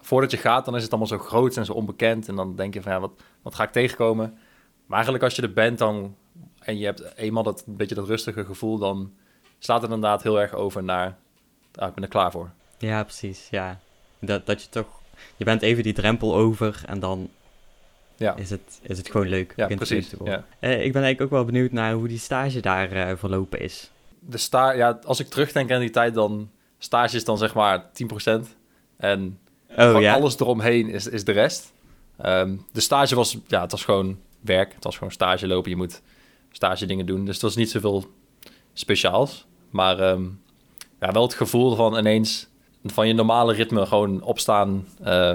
Voordat 0.00 0.30
je 0.30 0.36
gaat, 0.36 0.64
dan 0.64 0.76
is 0.76 0.82
het 0.82 0.90
allemaal 0.90 1.08
zo 1.08 1.18
groot 1.18 1.56
en 1.56 1.64
zo 1.64 1.72
onbekend. 1.72 2.28
En 2.28 2.34
dan 2.34 2.56
denk 2.56 2.74
je 2.74 2.82
van, 2.82 2.92
ja, 2.92 3.00
wat, 3.00 3.12
wat 3.42 3.54
ga 3.54 3.62
ik 3.62 3.72
tegenkomen? 3.72 4.38
Maar 4.86 4.96
eigenlijk 4.96 5.24
als 5.24 5.36
je 5.36 5.42
er 5.42 5.52
bent 5.52 5.78
dan... 5.78 6.16
En 6.58 6.78
je 6.78 6.84
hebt 6.84 7.16
eenmaal 7.16 7.42
dat 7.42 7.64
een 7.66 7.76
beetje 7.76 7.94
dat 7.94 8.06
rustige 8.06 8.44
gevoel... 8.44 8.78
Dan 8.78 9.12
slaat 9.58 9.82
het 9.82 9.90
inderdaad 9.90 10.22
heel 10.22 10.40
erg 10.40 10.54
over 10.54 10.82
naar... 10.82 11.16
Ah, 11.74 11.88
ik 11.88 11.94
ben 11.94 12.04
er 12.04 12.10
klaar 12.10 12.30
voor. 12.30 12.50
Ja, 12.78 13.02
precies, 13.02 13.48
ja. 13.50 13.80
Dat, 14.18 14.46
dat 14.46 14.62
je 14.62 14.68
toch... 14.68 14.97
Je 15.36 15.44
bent 15.44 15.62
even 15.62 15.82
die 15.82 15.92
drempel 15.92 16.34
over 16.34 16.82
en 16.86 17.00
dan 17.00 17.28
Ja, 18.16 18.36
is 18.36 18.50
het, 18.50 18.78
is 18.82 18.98
het 18.98 19.10
gewoon 19.10 19.28
leuk. 19.28 19.52
ja 19.56 19.66
precies. 19.66 20.08
te 20.08 20.16
worden. 20.16 20.44
Ja. 20.60 20.68
Eh, 20.68 20.84
ik 20.84 20.92
ben 20.92 21.02
eigenlijk 21.02 21.20
ook 21.20 21.30
wel 21.30 21.44
benieuwd 21.44 21.72
naar 21.72 21.92
hoe 21.92 22.08
die 22.08 22.18
stage 22.18 22.60
daar 22.60 22.90
eh, 22.92 23.16
verlopen 23.16 23.60
is. 23.60 23.90
De 24.20 24.38
sta 24.38 24.70
ja, 24.72 24.98
als 25.04 25.20
ik 25.20 25.28
terugdenk 25.28 25.70
aan 25.72 25.80
die 25.80 25.90
tijd, 25.90 26.14
dan... 26.14 26.50
Stage 26.80 27.16
is 27.16 27.24
dan 27.24 27.38
zeg 27.38 27.54
maar 27.54 27.84
10%. 27.84 28.40
En 28.96 29.38
Oh 29.76 30.00
ja? 30.00 30.14
alles 30.14 30.40
eromheen 30.40 30.88
is, 30.88 31.06
is 31.06 31.24
de 31.24 31.32
rest. 31.32 31.72
Ehm, 32.16 32.56
de 32.72 32.80
stage 32.80 33.14
was, 33.14 33.38
ja, 33.46 33.60
het 33.60 33.70
was 33.70 33.84
gewoon 33.84 34.18
werk. 34.40 34.74
Het 34.74 34.84
was 34.84 34.96
gewoon 34.96 35.12
stage 35.12 35.46
lopen. 35.46 35.70
Je 35.70 35.76
moet 35.76 36.02
stage 36.50 36.86
dingen 36.86 37.06
doen. 37.06 37.24
Dus 37.24 37.34
het 37.34 37.42
was 37.42 37.56
niet 37.56 37.70
zoveel 37.70 38.04
speciaals. 38.72 39.46
Maar 39.70 39.98
ehm, 40.00 40.24
ja, 41.00 41.12
wel 41.12 41.22
het 41.22 41.34
gevoel 41.34 41.74
van 41.74 41.98
ineens 41.98 42.47
van 42.84 43.06
je 43.08 43.14
normale 43.14 43.52
ritme 43.52 43.86
gewoon 43.86 44.22
opstaan, 44.22 44.86
eh, 45.02 45.34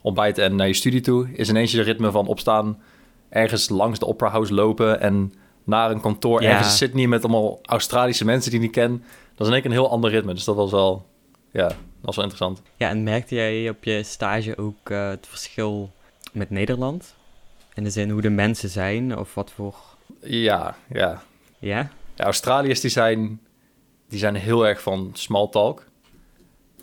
ontbijten 0.00 0.44
en 0.44 0.54
naar 0.56 0.66
je 0.66 0.74
studie 0.74 1.00
toe. 1.00 1.28
Is 1.32 1.48
ineens 1.48 1.72
je 1.72 1.82
ritme 1.82 2.10
van 2.10 2.26
opstaan, 2.26 2.82
ergens 3.28 3.68
langs 3.68 3.98
de 3.98 4.06
Opera 4.06 4.30
House 4.30 4.54
lopen 4.54 5.00
en 5.00 5.34
naar 5.64 5.90
een 5.90 6.00
kantoor 6.00 6.42
Ja. 6.42 6.48
ergens 6.50 6.68
in 6.68 6.76
Sydney 6.76 7.06
met 7.06 7.22
allemaal 7.24 7.58
Australische 7.62 8.24
mensen 8.24 8.50
die 8.50 8.60
ik 8.60 8.66
niet 8.66 8.74
ken. 8.74 9.02
Dat 9.34 9.40
is 9.40 9.46
in 9.46 9.52
één 9.52 9.62
keer 9.62 9.70
een 9.70 9.76
heel 9.76 9.90
ander 9.90 10.10
ritme. 10.10 10.34
Dus 10.34 10.44
dat 10.44 10.56
was 10.56 10.70
wel, 10.70 11.06
ja, 11.50 11.66
dat 11.68 11.76
was 12.00 12.16
wel 12.16 12.24
interessant. 12.24 12.62
Ja, 12.76 12.88
en 12.88 13.02
merkte 13.02 13.34
jij 13.34 13.68
op 13.68 13.84
je 13.84 14.02
stage 14.02 14.58
ook 14.58 14.90
eh, 14.90 15.08
het 15.08 15.26
verschil 15.28 15.90
met 16.32 16.50
Nederland? 16.50 17.14
In 17.74 17.84
de 17.84 17.90
zin 17.90 18.10
hoe 18.10 18.20
de 18.20 18.30
mensen 18.30 18.68
zijn 18.68 19.18
of 19.18 19.34
wat 19.34 19.52
voor... 19.52 19.74
Ja, 20.20 20.76
ja. 20.92 21.22
Ja? 21.58 21.90
Ja, 22.14 22.24
Australiërs 22.24 22.80
die 22.80 22.90
zijn, 22.90 23.40
die 24.08 24.18
zijn 24.18 24.34
heel 24.34 24.66
erg 24.66 24.82
van 24.82 25.10
small 25.12 25.48
talk. 25.48 25.84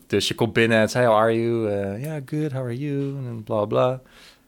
Dus 0.07 0.27
je 0.27 0.35
komt 0.35 0.53
binnen 0.53 0.77
en 0.77 0.89
zei, 0.89 1.05
how 1.05 1.15
are 1.15 1.41
you? 1.41 1.69
Eh, 1.71 2.03
Ja, 2.03 2.19
good, 2.25 2.51
how 2.51 2.61
are 2.61 2.77
you? 2.77 3.15
En 3.27 3.43
bla 3.43 3.65
bla. 3.65 4.01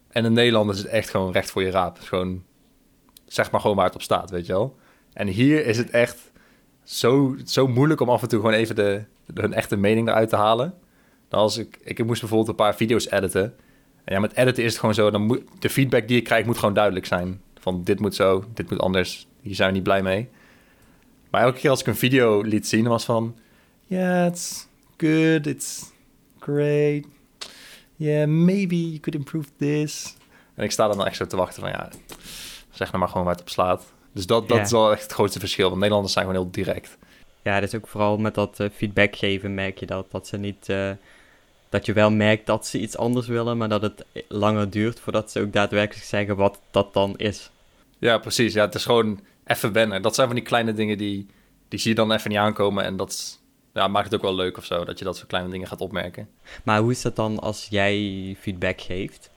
En 0.09 0.25
in 0.25 0.33
Nederland 0.33 0.71
is 0.71 0.77
het 0.77 0.87
echt 0.87 1.09
gewoon 1.09 1.31
recht 1.31 1.51
voor 1.51 1.63
je 1.63 1.71
raap. 1.71 1.97
Het 1.97 2.07
gewoon, 2.07 2.43
zeg 3.25 3.51
maar 3.51 3.61
gewoon 3.61 3.75
waar 3.75 3.85
het 3.85 3.95
op 3.95 4.01
staat, 4.01 4.29
weet 4.29 4.45
je 4.45 4.51
wel. 4.51 4.75
En 5.13 5.27
hier 5.27 5.65
is 5.65 5.77
het 5.77 5.89
echt 5.89 6.31
zo, 6.83 7.35
zo 7.45 7.67
moeilijk 7.67 8.01
om 8.01 8.09
af 8.09 8.21
en 8.21 8.27
toe 8.27 8.39
gewoon 8.39 8.55
even 8.55 8.75
de, 8.75 9.03
hun 9.33 9.53
echte 9.53 9.75
mening 9.75 10.07
eruit 10.07 10.29
te 10.29 10.35
halen. 10.35 10.73
Dan 11.27 11.39
als 11.39 11.57
ik, 11.57 11.79
ik 11.83 12.05
moest 12.05 12.19
bijvoorbeeld 12.19 12.49
een 12.49 12.55
paar 12.65 12.75
video's 12.75 13.11
editen. 13.11 13.55
En 14.03 14.13
ja, 14.13 14.19
met 14.19 14.35
editen 14.35 14.63
is 14.63 14.69
het 14.69 14.79
gewoon 14.79 14.95
zo, 14.95 15.09
dan 15.11 15.21
moet, 15.21 15.41
de 15.59 15.69
feedback 15.69 16.07
die 16.07 16.17
ik 16.17 16.23
krijg 16.23 16.45
moet 16.45 16.57
gewoon 16.57 16.73
duidelijk 16.73 17.05
zijn. 17.05 17.41
Van 17.59 17.83
dit 17.83 17.99
moet 17.99 18.15
zo, 18.15 18.43
dit 18.53 18.69
moet 18.69 18.79
anders, 18.79 19.27
hier 19.41 19.55
zijn 19.55 19.69
we 19.69 19.75
niet 19.75 19.83
blij 19.83 20.01
mee. 20.01 20.29
Maar 21.29 21.41
elke 21.41 21.59
keer 21.59 21.69
als 21.69 21.79
ik 21.79 21.87
een 21.87 21.95
video 21.95 22.41
liet 22.41 22.67
zien, 22.67 22.87
was 22.87 23.05
van... 23.05 23.35
Yeah, 23.85 24.27
it's 24.27 24.68
good, 24.99 25.47
it's 25.47 25.91
great. 26.39 27.05
Yeah, 27.95 28.27
maybe 28.27 28.75
you 28.75 28.99
could 28.99 29.15
improve 29.15 29.47
this. 29.57 30.15
En 30.55 30.63
ik 30.63 30.71
sta 30.71 30.87
dan 30.87 31.05
echt 31.05 31.15
zo 31.15 31.25
te 31.27 31.35
wachten 31.35 31.61
van, 31.61 31.71
ja, 31.71 31.89
zeg 32.71 32.87
nou 32.87 32.99
maar 32.99 33.07
gewoon 33.07 33.23
waar 33.23 33.33
het 33.33 33.41
op 33.43 33.49
slaat. 33.49 33.85
Dus 34.11 34.25
dat, 34.25 34.47
dat 34.47 34.57
Ja. 34.57 34.63
is 34.63 34.71
wel 34.71 34.91
echt 34.91 35.03
het 35.03 35.11
grootste 35.11 35.39
verschil. 35.39 35.65
Want 35.67 35.75
Nederlanders 35.77 36.13
zijn 36.13 36.25
gewoon 36.25 36.41
heel 36.41 36.51
direct. 36.51 36.97
Ja, 37.43 37.59
dus 37.59 37.75
ook 37.75 37.87
vooral 37.87 38.17
met 38.17 38.33
dat 38.35 38.59
eh, 38.59 38.67
feedback 38.75 39.15
geven 39.15 39.53
merk 39.53 39.79
je 39.79 39.85
dat. 39.85 40.11
Dat 40.11 40.27
ze 40.27 40.37
niet... 40.37 40.69
eh, 40.69 40.91
dat 41.69 41.85
je 41.85 41.93
wel 41.93 42.11
merkt 42.11 42.45
dat 42.45 42.67
ze 42.67 42.79
iets 42.79 42.97
anders 42.97 43.27
willen, 43.27 43.57
maar 43.57 43.69
dat 43.69 43.81
het 43.81 44.05
langer 44.27 44.69
duurt 44.69 44.99
voordat 44.99 45.31
ze 45.31 45.39
ook 45.41 45.53
daadwerkelijk 45.53 46.05
zeggen 46.05 46.35
wat 46.35 46.59
dat 46.71 46.93
dan 46.93 47.17
is. 47.17 47.49
Ja, 47.99 48.17
precies. 48.17 48.53
Ja, 48.53 48.65
het 48.65 48.75
is 48.75 48.85
gewoon 48.85 49.19
even 49.45 49.71
wennen. 49.71 50.01
Dat 50.01 50.15
zijn 50.15 50.27
van 50.27 50.35
die 50.35 50.45
kleine 50.45 50.73
dingen 50.73 50.97
die, 50.97 51.27
die 51.67 51.79
zie 51.79 51.89
je 51.89 51.95
dan 51.95 52.11
even 52.11 52.29
niet 52.29 52.39
aankomen. 52.39 52.83
En 52.83 52.97
dat 52.97 53.38
ja, 53.73 53.87
maakt 53.87 54.05
het 54.05 54.15
ook 54.15 54.21
wel 54.21 54.35
leuk 54.35 54.57
of 54.57 54.65
zo, 54.65 54.85
dat 54.85 54.99
je 54.99 55.05
dat 55.05 55.15
soort 55.15 55.27
kleine 55.27 55.49
dingen 55.49 55.67
gaat 55.67 55.81
opmerken. 55.81 56.29
Maar 56.63 56.79
hoe 56.79 56.91
is 56.91 57.01
dat 57.01 57.15
dan 57.15 57.39
als 57.39 57.67
jij 57.69 58.35
feedback 58.39 58.81
geeft? 58.81 59.29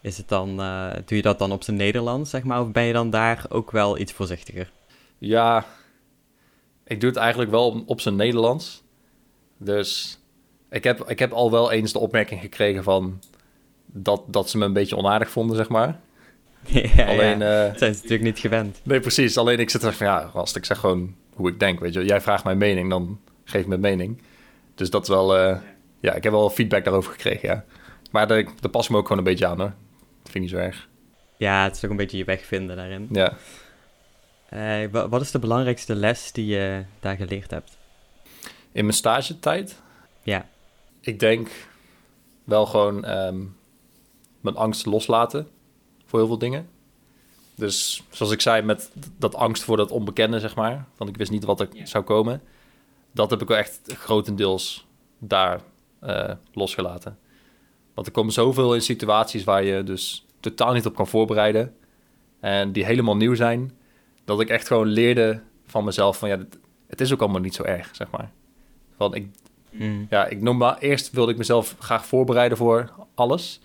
Is 0.00 0.16
het 0.16 0.28
dan, 0.28 0.60
eh, 0.60 0.92
doe 0.92 1.16
je 1.16 1.22
dat 1.22 1.38
dan 1.38 1.52
op 1.52 1.62
zijn 1.62 1.76
Nederlands, 1.76 2.30
zeg 2.30 2.42
maar? 2.42 2.60
Of 2.60 2.72
ben 2.72 2.82
je 2.82 2.92
dan 2.92 3.10
daar 3.10 3.44
ook 3.48 3.70
wel 3.70 3.98
iets 3.98 4.12
voorzichtiger? 4.12 4.70
Ja, 5.18 5.66
ik 6.84 7.00
doe 7.00 7.08
het 7.08 7.18
eigenlijk 7.18 7.50
wel 7.50 7.82
op, 7.86 8.00
zijn 8.00 8.16
Nederlands. 8.16 8.82
Dus 9.56 10.18
ik 10.70 10.84
heb, 10.84 11.10
ik 11.10 11.18
heb 11.18 11.32
al 11.32 11.50
wel 11.50 11.70
eens 11.72 11.92
de 11.92 11.98
opmerking 11.98 12.40
gekregen 12.40 12.82
van... 12.82 13.22
dat, 13.86 14.22
dat 14.26 14.50
ze 14.50 14.58
me 14.58 14.64
een 14.64 14.72
beetje 14.72 14.96
onaardig 14.96 15.30
vonden, 15.30 15.56
zeg 15.56 15.68
maar. 15.68 16.00
ja, 16.96 17.06
Alleen, 17.06 17.38
ja. 17.38 17.66
eh, 17.66 17.76
zijn 17.76 17.94
ze 17.94 18.00
natuurlijk 18.02 18.22
niet 18.22 18.38
gewend. 18.38 18.80
nee, 18.82 19.00
precies. 19.00 19.36
Alleen 19.36 19.58
ik 19.58 19.70
zit 19.70 19.82
er 19.82 19.92
van, 19.92 20.06
ja, 20.06 20.30
als 20.34 20.52
ik 20.54 20.64
zeg 20.64 20.78
gewoon 20.78 21.14
hoe 21.34 21.48
ik 21.48 21.60
denk, 21.60 21.80
weet 21.80 21.94
je. 21.94 22.04
Jij 22.04 22.20
vraagt 22.20 22.44
mijn 22.44 22.58
mening, 22.58 22.90
dan 22.90 23.20
geef 23.48 23.66
mijn 23.66 23.80
mening. 23.80 24.22
Dus 24.74 24.90
dat 24.90 25.02
is 25.02 25.08
wel, 25.08 25.36
eh, 25.36 25.58
ja, 26.00 26.14
ik 26.14 26.22
heb 26.22 26.32
wel 26.32 26.50
feedback 26.50 26.84
daarover 26.84 27.12
gekregen, 27.12 27.48
ja. 27.48 27.64
Maar 28.10 28.26
daar, 28.26 28.44
daar 28.60 28.70
pas 28.70 28.84
ik 28.84 28.90
me 28.90 28.96
ook 28.96 29.02
gewoon 29.06 29.18
een 29.18 29.30
beetje 29.30 29.46
aan, 29.46 29.58
hoor. 29.60 29.74
Dat 30.22 30.32
vind 30.32 30.34
ik 30.34 30.40
niet 30.40 30.50
zo 30.50 30.56
erg. 30.56 30.88
Ja, 31.36 31.62
het 31.64 31.76
is 31.76 31.84
ook 31.84 31.90
een 31.90 31.96
beetje 31.96 32.16
je 32.18 32.24
weg 32.24 32.44
vinden 32.44 32.76
daarin. 32.76 33.08
Ja. 33.12 33.36
Eh, 34.48 34.90
wa- 34.90 35.08
wat 35.08 35.20
is 35.20 35.30
de 35.30 35.38
belangrijkste 35.38 35.94
les 35.94 36.32
die 36.32 36.46
je 36.46 36.84
daar 37.00 37.16
geleerd 37.16 37.50
hebt? 37.50 37.76
In 38.72 38.84
mijn 38.84 38.96
stagetijd? 38.96 39.80
Ja. 40.22 40.48
Ik 41.00 41.20
denk 41.20 41.48
wel 42.44 42.66
gewoon 42.66 43.04
ehm, 43.04 43.38
mijn 44.40 44.56
angst 44.56 44.86
loslaten 44.86 45.48
voor 46.06 46.18
heel 46.18 46.28
veel 46.28 46.38
dingen. 46.38 46.68
Dus 47.54 48.02
zoals 48.10 48.32
ik 48.32 48.40
zei, 48.40 48.62
met 48.62 48.90
dat 49.16 49.34
angst 49.34 49.62
voor 49.62 49.76
dat 49.76 49.90
onbekende, 49.90 50.40
zeg 50.40 50.54
maar. 50.54 50.84
Want 50.96 51.10
ik 51.10 51.16
wist 51.16 51.30
niet 51.30 51.44
wat 51.44 51.60
er 51.60 51.68
Ja. 51.72 51.86
zou 51.86 52.04
komen. 52.04 52.42
Dat 53.12 53.30
heb 53.30 53.42
ik 53.42 53.48
wel 53.48 53.56
echt 53.56 53.80
grotendeels 53.86 54.86
daar 55.18 55.60
eh, 56.00 56.30
losgelaten. 56.52 57.18
Want 57.94 58.06
er 58.06 58.12
komen 58.12 58.32
zoveel 58.32 58.74
in 58.74 58.82
situaties 58.82 59.44
waar 59.44 59.64
je 59.64 59.82
dus 59.82 60.26
totaal 60.40 60.72
niet 60.72 60.86
op 60.86 60.94
kan 60.94 61.06
voorbereiden. 61.06 61.74
En 62.40 62.72
die 62.72 62.84
helemaal 62.84 63.16
nieuw 63.16 63.34
zijn. 63.34 63.72
Dat 64.24 64.40
ik 64.40 64.48
echt 64.48 64.66
gewoon 64.66 64.86
leerde 64.86 65.40
van 65.66 65.84
mezelf 65.84 66.18
van 66.18 66.28
ja, 66.28 66.38
het, 66.38 66.58
het 66.86 67.00
is 67.00 67.12
ook 67.12 67.20
allemaal 67.20 67.40
niet 67.40 67.54
zo 67.54 67.62
erg, 67.62 67.90
zeg 67.92 68.10
maar. 68.10 68.30
Want 68.96 69.14
ik, 69.14 69.26
Mm. 69.70 70.06
ja, 70.10 70.26
ik 70.26 70.40
normaal, 70.40 70.76
eerst 70.78 71.10
wilde 71.10 71.32
ik 71.32 71.38
mezelf 71.38 71.76
graag 71.78 72.06
voorbereiden 72.06 72.58
voor 72.58 72.92
alles. 73.14 73.60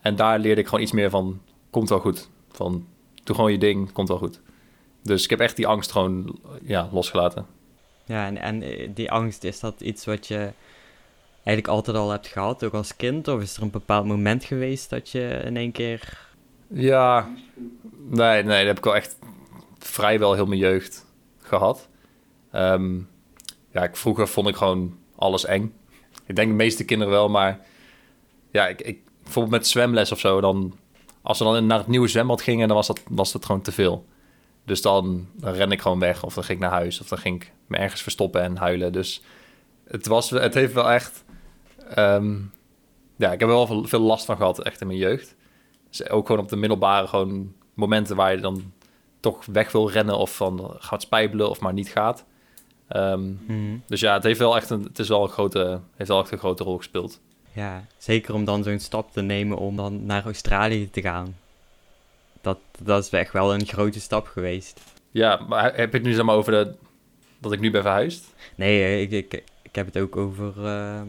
En 0.00 0.16
daar 0.16 0.38
leerde 0.38 0.60
ik 0.60 0.66
gewoon 0.66 0.82
iets 0.82 0.92
meer 0.92 1.10
van, 1.10 1.40
komt 1.70 1.88
wel 1.88 1.98
goed. 1.98 2.28
Van, 2.50 2.86
doe 3.24 3.36
gewoon 3.36 3.52
je 3.52 3.58
ding, 3.58 3.92
komt 3.92 4.08
wel 4.08 4.18
goed. 4.18 4.40
Dus 5.02 5.24
ik 5.24 5.30
heb 5.30 5.40
echt 5.40 5.56
die 5.56 5.66
angst 5.66 5.92
gewoon 5.92 6.38
ja, 6.62 6.88
losgelaten. 6.92 7.46
Ja, 8.12 8.34
en, 8.34 8.62
eh, 8.62 8.88
die 8.94 9.10
angst, 9.10 9.44
is 9.44 9.60
dat 9.60 9.80
iets 9.80 10.04
wat 10.04 10.26
je 10.26 10.50
eigenlijk 11.34 11.68
altijd 11.68 11.96
al 11.96 12.10
hebt 12.10 12.26
gehad, 12.26 12.64
ook 12.64 12.74
als 12.74 12.96
kind? 12.96 13.28
Of 13.28 13.40
is 13.40 13.56
er 13.56 13.62
een 13.62 13.70
bepaald 13.70 14.06
moment 14.06 14.44
geweest 14.44 14.90
dat 14.90 15.10
je 15.10 15.40
in 15.44 15.56
één 15.56 15.72
keer... 15.72 16.30
Ja, 16.66 17.28
nee, 18.08 18.42
nee, 18.42 18.58
dat 18.58 18.66
heb 18.66 18.78
ik 18.78 18.84
wel 18.84 18.96
echt 18.96 19.16
vrijwel 19.78 20.34
heel 20.34 20.46
mijn 20.46 20.60
jeugd 20.60 21.06
gehad. 21.38 21.88
Ehm, 22.50 22.98
ja, 23.70 23.82
ik, 23.82 23.96
vroeger 23.96 24.28
vond 24.28 24.48
ik 24.48 24.56
gewoon 24.56 24.98
alles 25.16 25.44
eng. 25.44 25.74
Ik 26.26 26.36
denk 26.36 26.48
de 26.48 26.54
meeste 26.54 26.84
kinderen 26.84 27.12
wel, 27.12 27.28
maar 27.28 27.60
ja, 28.50 28.68
ik, 28.68 28.80
ik, 28.80 29.00
bijvoorbeeld 29.22 29.54
met 29.54 29.66
zwemles 29.66 30.12
of 30.12 30.20
zo, 30.20 30.40
dan, 30.40 30.74
als 31.22 31.38
we 31.38 31.44
dan 31.44 31.66
naar 31.66 31.78
het 31.78 31.86
nieuwe 31.86 32.08
zwembad 32.08 32.42
gingen, 32.42 32.68
dan 32.68 32.76
was 32.76 32.86
dat, 32.86 33.00
was 33.08 33.32
dat 33.32 33.44
gewoon 33.44 33.62
te 33.62 33.72
veel. 33.72 34.06
Dus 34.64 34.82
dan, 34.82 35.26
dan 35.32 35.52
ren 35.52 35.72
ik 35.72 35.80
gewoon 35.80 35.98
weg, 35.98 36.24
of 36.24 36.34
dan 36.34 36.44
ging 36.44 36.58
ik 36.58 36.64
naar 36.64 36.74
huis, 36.78 37.00
of 37.00 37.08
dan 37.08 37.18
ging 37.18 37.42
ik 37.42 37.52
me 37.66 37.76
ergens 37.76 38.02
verstoppen 38.02 38.42
en 38.42 38.56
huilen. 38.56 38.92
Dus 38.92 39.22
het, 39.84 40.06
was, 40.06 40.30
het 40.30 40.54
heeft 40.54 40.72
wel 40.72 40.90
echt, 40.90 41.24
ehm, 41.88 42.32
ja, 43.16 43.32
ik 43.32 43.40
heb 43.40 43.48
er 43.48 43.54
wel 43.54 43.66
veel, 43.66 43.84
veel 43.84 44.00
last 44.00 44.24
van 44.24 44.36
gehad, 44.36 44.62
echt 44.62 44.80
in 44.80 44.86
mijn 44.86 44.98
jeugd. 44.98 45.34
Dus 45.88 46.08
ook 46.08 46.26
gewoon 46.26 46.42
op 46.42 46.48
de 46.48 46.56
middelbare 46.56 47.06
gewoon 47.06 47.52
momenten 47.74 48.16
waar 48.16 48.34
je 48.34 48.40
dan 48.40 48.72
toch 49.20 49.44
weg 49.44 49.72
wil 49.72 49.90
rennen 49.90 50.18
of 50.18 50.36
van 50.36 50.74
gaat 50.78 51.02
spijbelen 51.02 51.50
of 51.50 51.60
maar 51.60 51.72
niet 51.72 51.88
gaat. 51.88 52.24
Ehm, 52.88 53.22
Mhm. 53.46 53.76
dus 53.86 54.00
ja, 54.00 54.14
het 54.14 54.22
heeft 54.22 54.38
wel 54.38 54.56
echt 54.56 54.70
een, 54.70 54.82
het 54.82 54.98
is 54.98 55.08
wel 55.08 55.22
een 55.22 55.28
grote, 55.28 55.80
heeft 55.96 56.08
wel 56.08 56.20
echt 56.20 56.32
een 56.32 56.38
grote 56.38 56.64
rol 56.64 56.76
gespeeld. 56.76 57.20
Ja, 57.52 57.84
zeker 57.98 58.34
om 58.34 58.44
dan 58.44 58.62
zo'n 58.62 58.78
stap 58.78 59.12
te 59.12 59.20
nemen 59.22 59.56
om 59.58 59.76
dan 59.76 60.04
naar 60.06 60.24
Australië 60.24 60.90
te 60.90 61.00
gaan. 61.00 61.36
Dat, 62.42 62.58
dat 62.82 63.04
is 63.04 63.10
echt 63.10 63.32
wel 63.32 63.54
een 63.54 63.66
grote 63.66 64.00
stap 64.00 64.26
geweest. 64.26 64.80
Ja, 65.10 65.40
maar 65.48 65.64
heb 65.64 65.90
je 65.90 65.98
het 65.98 66.06
nu 66.06 66.12
zeg 66.12 66.24
maar 66.24 66.34
over 66.34 66.52
de, 66.52 66.74
dat 67.38 67.52
ik 67.52 67.60
nu 67.60 67.70
ben 67.70 67.82
verhuisd? 67.82 68.34
Nee, 68.54 68.82
eh, 68.82 69.00
ik, 69.00 69.10
ik, 69.10 69.42
ik 69.62 69.74
heb 69.74 69.86
het 69.86 69.98
ook 69.98 70.16
over 70.16 70.66
eh, 70.66 71.00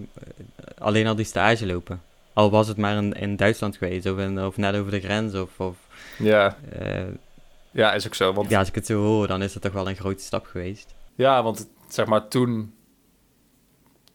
alleen 0.78 1.08
al 1.08 1.16
die 1.16 1.25
stage 1.25 1.66
lopen. 1.66 2.02
Al 2.34 2.52
was 2.52 2.68
het 2.68 2.78
maar 2.78 2.96
in, 2.96 3.13
in 3.13 3.36
Duitsland 3.36 3.78
geweest, 3.78 4.06
of, 4.06 4.18
in, 4.18 4.46
of 4.46 4.58
net 4.58 4.75
over 4.75 4.92
de 4.92 5.00
grens, 5.00 5.34
of... 5.34 5.60
of 5.60 5.78
Ja, 6.18 6.58
eh, 6.80 7.08
ja, 7.72 7.94
is 7.94 8.06
ook 8.06 8.16
zo. 8.16 8.34
Want 8.34 8.50
ja, 8.50 8.60
als 8.60 8.68
ik 8.68 8.75
het 8.75 8.86
zo 8.86 9.02
hoor, 9.02 9.28
dan 9.28 9.42
is 9.42 9.54
het 9.54 9.63
toch 9.63 9.72
wel 9.72 9.90
een 9.90 9.96
grote 9.96 10.24
stap 10.24 10.46
geweest. 10.46 10.96
Ja, 11.16 11.44
want 11.44 11.70
zeg 11.88 12.06
maar 12.06 12.28
toen, 12.28 12.74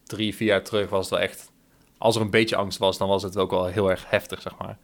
drie, 0.03 0.35
vier 0.35 0.47
jaar 0.47 0.63
terug, 0.63 0.89
was 0.89 1.09
het 1.09 1.09
wel 1.09 1.19
echt... 1.19 1.51
Als 1.97 2.15
er 2.15 2.21
een 2.21 2.29
beetje 2.29 2.55
angst 2.55 2.77
was, 2.77 2.97
dan 2.97 3.07
was 3.07 3.23
het 3.23 3.37
ook 3.37 3.51
wel 3.51 3.65
heel 3.65 3.89
erg 3.89 4.09
heftig, 4.09 4.41
zeg 4.41 4.57
maar. 4.57 4.77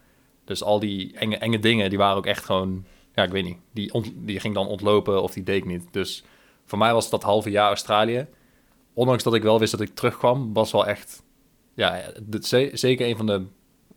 Dus 0.46 0.64
al 0.64 0.80
die 0.80 1.18
enge, 1.18 1.38
enge 1.38 1.60
dingen, 1.60 1.90
die 1.90 1.98
waren 1.98 2.18
ook 2.18 2.26
echt 2.26 2.46
gewoon... 2.46 2.86
Ja, 3.14 3.24
ik 3.24 3.32
weet 3.32 3.44
niet. 3.44 3.58
Die, 3.72 4.14
die 4.16 4.40
ging 4.40 4.54
dan 4.54 4.68
ontlopen 4.68 5.22
of 5.22 5.34
die 5.34 5.44
deed 5.44 5.58
ik 5.58 5.66
niet. 5.66 5.84
Dus 5.92 6.24
voor 6.66 6.78
mij 6.78 6.94
was 6.94 7.10
dat 7.10 7.24
halve 7.24 7.50
jaar 7.50 7.68
Australië. 7.68 8.28
Ondanks 8.94 9.24
dat 9.24 9.34
ik 9.34 9.44
wel 9.44 9.60
wist 9.60 9.72
dat 9.72 9.82
ik 9.82 9.96
terugkwam, 9.96 10.54
was 10.54 10.72
wel 10.72 10.88
echt... 10.88 11.24
Ja, 11.74 12.02
zeker 12.74 13.08
een 13.08 13.18
van 13.18 13.26
de 13.26 13.46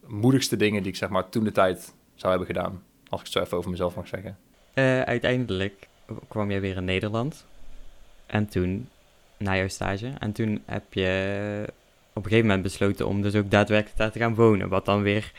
moedigste 0.06 0.56
dingen 0.56 0.82
die 0.82 0.92
ik 0.92 0.98
zeg 0.98 1.08
maar 1.08 1.28
toen 1.28 1.44
de 1.44 1.52
tijd 1.52 1.94
zou 2.14 2.30
hebben 2.30 2.54
gedaan. 2.54 2.82
Als 3.08 3.20
ik 3.20 3.26
het 3.26 3.34
zo 3.34 3.42
even 3.42 3.56
over 3.56 3.70
mezelf 3.70 3.94
mag 3.94 4.08
zeggen. 4.08 4.38
Eh, 4.74 5.00
uiteindelijk 5.00 5.88
kwam 6.28 6.50
jij 6.50 6.60
weer 6.60 6.76
in 6.76 6.84
Nederland. 6.84 7.46
En 8.26 8.48
toen, 8.48 8.88
na 9.36 9.56
jouw 9.56 9.68
stage, 9.68 10.12
en 10.18 10.32
toen 10.32 10.62
heb 10.64 10.92
je 10.92 11.72
op 12.12 12.24
een 12.24 12.30
gegeven 12.30 12.46
moment 12.46 12.62
besloten 12.62 13.06
om 13.06 13.22
dus 13.22 13.34
ook 13.34 13.50
daadwerkelijk 13.50 13.98
daar 13.98 14.10
te 14.10 14.18
gaan 14.18 14.34
wonen. 14.34 14.68
Wat 14.68 14.84
dan 14.84 15.02
weer 15.02 15.32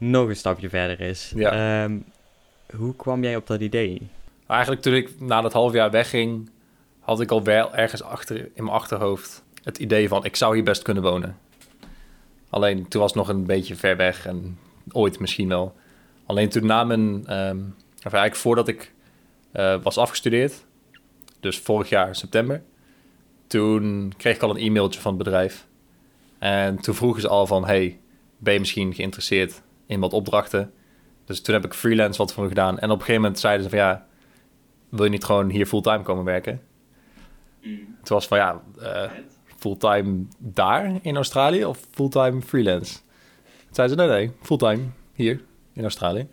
nog 0.00 0.28
een 0.28 0.36
stapje 0.36 0.68
verder 0.68 1.00
is. 1.00 1.32
Ja. 1.34 1.82
Ehm, 1.82 1.98
hoe 2.76 2.96
kwam 2.96 3.22
jij 3.22 3.36
op 3.36 3.46
dat 3.46 3.60
idee? 3.60 4.08
Maar 4.46 4.56
eigenlijk 4.56 4.82
toen 4.82 4.94
ik 4.94 5.20
na 5.20 5.40
dat 5.40 5.52
half 5.52 5.72
jaar 5.72 5.90
wegging, 5.90 6.50
had 7.00 7.20
ik 7.20 7.30
al 7.30 7.42
wel 7.42 7.74
ergens 7.74 8.02
achter 8.02 8.36
in 8.36 8.64
mijn 8.64 8.76
achterhoofd 8.76 9.44
het 9.62 9.78
idee 9.78 10.08
van 10.08 10.24
ik 10.24 10.36
zou 10.36 10.54
hier 10.54 10.64
best 10.64 10.82
kunnen 10.82 11.02
wonen. 11.02 11.38
Alleen 12.50 12.88
toen 12.88 13.00
was 13.00 13.10
het 13.14 13.26
nog 13.26 13.28
een 13.28 13.46
beetje 13.46 13.76
ver 13.76 13.96
weg 13.96 14.26
en 14.26 14.58
ooit 14.92 15.18
misschien 15.18 15.48
wel. 15.48 15.76
Alleen 16.26 16.48
toen 16.48 16.66
na 16.66 16.84
mijn, 16.84 17.26
ehm, 17.26 17.58
of 17.96 18.12
eigenlijk 18.12 18.36
voordat 18.36 18.68
ik 18.68 18.92
eh, 19.52 19.82
was 19.82 19.98
afgestudeerd, 19.98 20.64
dus 21.40 21.58
vorig 21.58 21.88
jaar 21.88 22.16
september, 22.16 22.62
toen 23.46 24.12
kreeg 24.16 24.34
ik 24.34 24.42
al 24.42 24.50
een 24.50 24.62
e-mailtje 24.62 25.00
van 25.00 25.14
het 25.14 25.22
bedrijf. 25.22 25.66
En 26.38 26.80
toen 26.80 26.94
vroegen 26.94 27.20
ze 27.20 27.28
al 27.28 27.46
van, 27.46 27.66
hey, 27.66 27.98
ben 28.38 28.52
je 28.52 28.58
misschien 28.58 28.94
geïnteresseerd 28.94 29.62
in 29.90 30.00
wat 30.00 30.12
opdrachten? 30.12 30.72
Dus 31.24 31.40
toen 31.40 31.54
heb 31.54 31.64
ik 31.64 31.74
freelance 31.74 32.18
wat 32.18 32.32
voor 32.32 32.42
me 32.42 32.48
gedaan. 32.48 32.78
En 32.78 32.90
op 32.90 32.98
een 32.98 33.04
gegeven 33.04 33.20
moment 33.20 33.40
zeiden 33.40 33.64
ze 33.64 33.70
van, 33.70 33.78
ja, 33.78 34.06
wil 34.88 35.04
je 35.04 35.10
niet 35.10 35.24
gewoon 35.24 35.50
hier 35.50 35.66
fulltime 35.66 36.02
komen 36.02 36.24
werken? 36.24 36.60
Toen 37.62 38.16
was 38.16 38.26
van, 38.26 38.38
ja, 38.38 38.62
eh, 38.80 39.10
fulltime 39.58 40.24
daar 40.38 40.98
in 41.02 41.16
Australië 41.16 41.64
of 41.64 41.78
fulltime 41.90 42.42
freelance? 42.42 42.94
Toen 42.94 43.74
zeiden 43.74 43.98
ze, 43.98 44.04
nee, 44.04 44.16
nee, 44.16 44.32
fulltime 44.42 44.82
hier 45.14 45.40
in 45.72 45.82
Australië. 45.82 46.28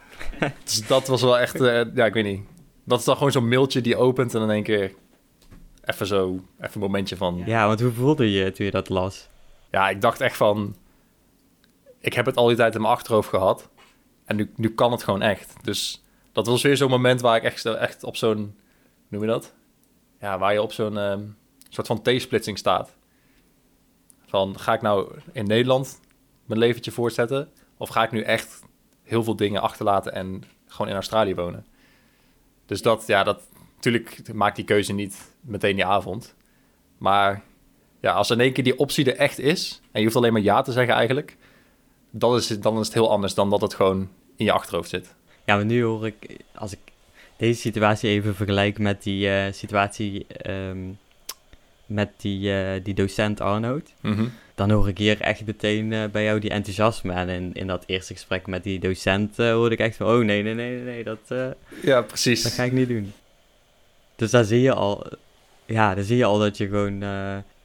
dus 0.64 0.86
dat 0.86 1.06
was 1.06 1.22
wel 1.22 1.38
echt, 1.38 1.60
eh, 1.60 1.94
ja, 1.94 2.04
ik 2.04 2.14
weet 2.14 2.24
niet. 2.24 2.42
Dat 2.84 2.98
is 2.98 3.04
dan 3.04 3.16
gewoon 3.16 3.32
zo'n 3.32 3.48
mailtje 3.48 3.80
die 3.80 3.96
opent 3.96 4.34
en 4.34 4.42
in 4.42 4.50
één 4.50 4.62
keer 4.62 4.94
even 5.84 6.06
zo, 6.06 6.40
even 6.58 6.74
een 6.74 6.80
momentje 6.80 7.16
van... 7.16 7.42
Ja, 7.46 7.66
want 7.66 7.80
hoe 7.80 7.92
voelde 7.92 8.30
je 8.32 8.52
toen 8.52 8.64
je 8.64 8.70
dat 8.70 8.88
las? 8.88 9.28
Ja, 9.70 9.88
ik 9.88 10.00
dacht 10.00 10.20
echt 10.20 10.36
van... 10.36 10.76
Ik 12.00 12.12
heb 12.12 12.26
het 12.26 12.36
al 12.36 12.46
die 12.46 12.56
tijd 12.56 12.74
in 12.74 12.80
mijn 12.80 12.92
achterhoofd 12.92 13.28
gehad. 13.28 13.68
En 14.24 14.36
nu, 14.36 14.52
nu 14.56 14.74
kan 14.74 14.92
het 14.92 15.02
gewoon 15.02 15.22
echt. 15.22 15.54
Dus 15.62 16.04
dat 16.32 16.46
was 16.46 16.62
weer 16.62 16.76
zo'n 16.76 16.90
moment 16.90 17.20
waar 17.20 17.36
ik 17.36 17.42
echt, 17.42 17.64
echt 17.64 18.04
op 18.04 18.16
zo'n... 18.16 18.58
Noem 19.08 19.20
je 19.20 19.26
dat? 19.26 19.54
Ja, 20.20 20.38
waar 20.38 20.52
je 20.52 20.62
op 20.62 20.72
zo'n 20.72 20.98
ehm, 20.98 21.22
soort 21.68 21.86
van 21.86 22.02
T-splitsing 22.02 22.58
staat. 22.58 22.96
Van, 24.26 24.58
ga 24.58 24.72
ik 24.72 24.82
nou 24.82 25.18
in 25.32 25.46
Nederland 25.46 26.00
mijn 26.44 26.60
leventje 26.60 26.90
voortzetten? 26.90 27.50
Of 27.76 27.88
ga 27.88 28.02
ik 28.02 28.10
nu 28.10 28.22
echt 28.22 28.62
heel 29.02 29.24
veel 29.24 29.36
dingen 29.36 29.62
achterlaten 29.62 30.12
en 30.12 30.42
gewoon 30.66 30.88
in 30.88 30.94
Australië 30.94 31.34
wonen? 31.34 31.66
Dus 32.66 32.82
dat, 32.82 33.06
ja, 33.06 33.22
dat... 33.22 33.48
Natuurlijk 33.74 34.34
maakt 34.34 34.56
die 34.56 34.64
keuze 34.64 34.92
niet 34.92 35.34
meteen 35.40 35.74
die 35.74 35.84
avond. 35.84 36.34
Maar 36.98 37.42
ja, 38.00 38.12
als 38.12 38.30
in 38.30 38.40
één 38.40 38.52
keer 38.52 38.64
die 38.64 38.78
optie 38.78 39.12
er 39.12 39.18
echt 39.18 39.38
is... 39.38 39.80
en 39.92 40.00
je 40.00 40.04
hoeft 40.04 40.16
alleen 40.16 40.32
maar 40.32 40.42
ja 40.42 40.62
te 40.62 40.72
zeggen 40.72 40.94
eigenlijk... 40.94 41.36
Dan 42.10 42.36
is, 42.36 42.48
het, 42.48 42.62
dan 42.62 42.78
is 42.78 42.86
het 42.86 42.94
heel 42.94 43.10
anders 43.10 43.34
dan 43.34 43.50
dat 43.50 43.60
het 43.60 43.74
gewoon 43.74 44.08
in 44.36 44.44
je 44.44 44.52
achterhoofd 44.52 44.88
zit. 44.88 45.14
Ja, 45.44 45.56
maar 45.56 45.64
nu 45.64 45.82
hoor 45.82 46.06
ik, 46.06 46.36
als 46.54 46.72
ik 46.72 46.78
deze 47.40 47.60
situatie 47.60 48.10
even 48.10 48.34
vergelijk 48.34 48.78
met 48.78 49.02
die 49.02 49.30
eh, 49.30 49.52
situatie 49.52 50.26
ehm, 50.26 50.78
met 51.86 52.10
die, 52.16 52.54
eh, 52.54 52.84
die 52.84 52.94
docent 52.94 53.40
Arnoud, 53.40 53.92
dan 54.54 54.70
hoor 54.70 54.88
ik 54.88 54.98
hier 54.98 55.20
echt 55.20 55.46
meteen 55.46 55.92
eh, 55.92 56.04
bij 56.04 56.24
jou 56.24 56.40
die 56.40 56.50
enthousiasme. 56.50 57.12
En 57.12 57.28
in, 57.28 57.54
in 57.54 57.66
dat 57.66 57.84
eerste 57.86 58.12
gesprek 58.12 58.46
met 58.46 58.62
die 58.62 58.78
docent 58.78 59.36
hoorde 59.36 59.74
ik 59.74 59.80
echt 59.80 59.96
van, 59.96 60.06
oh 60.06 60.24
nee, 60.24 60.42
nee, 60.42 60.54
nee, 60.54 60.78
nee, 60.78 61.04
dat, 61.04 61.54
Ja, 61.82 62.02
precies. 62.02 62.42
dat 62.42 62.52
ga 62.52 62.62
ik 62.62 62.72
niet 62.72 62.88
doen. 62.88 63.12
Dus 64.16 64.30
daar 64.30 64.44
zie 64.44 64.60
je 64.60 64.74
al, 64.74 65.06
ja, 65.66 65.94
daar 65.94 66.04
zie 66.04 66.16
je 66.16 66.24
al 66.24 66.38
dat 66.38 66.56
je 66.56 66.68
gewoon, 66.68 67.00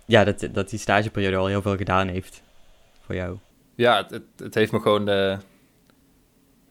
ja, 0.06 0.24
dat, 0.24 0.48
dat 0.52 0.70
die 0.70 0.80
stageperiode 0.80 1.38
al 1.38 1.48
heel 1.48 1.62
veel 1.62 1.78
gedaan 1.78 2.08
heeft 2.08 2.42
voor 3.06 3.16
jou. 3.16 3.38
Ja, 3.76 3.98
het, 3.98 4.10
het, 4.10 4.24
het 4.38 4.56
heeft 4.56 4.72
me 4.72 4.80
gewoon... 4.80 5.10
eh, 5.10 5.38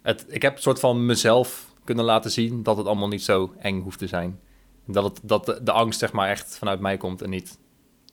het, 0.03 0.27
ik 0.29 0.43
heb 0.43 0.57
een 0.57 0.63
soort 0.63 0.81
van 0.81 1.07
mezelf 1.07 1.73
kunnen 1.85 2.05
laten 2.05 2.31
zien 2.31 2.63
dat 2.63 2.77
het 2.77 2.87
allemaal 2.87 3.09
niet 3.09 3.23
zo 3.23 3.55
eng 3.59 3.83
hoeft 3.83 3.99
te 3.99 4.07
zijn. 4.07 4.41
Dat, 4.85 5.05
het, 5.05 5.21
dat 5.23 5.61
de, 5.63 5.73
angst 5.73 5.99
zeg 5.99 6.13
maar 6.13 6.29
echt 6.29 6.59
vanuit 6.59 6.81
mij 6.81 6.97
komt 6.97 7.23
en 7.23 7.31
niet, 7.31 7.59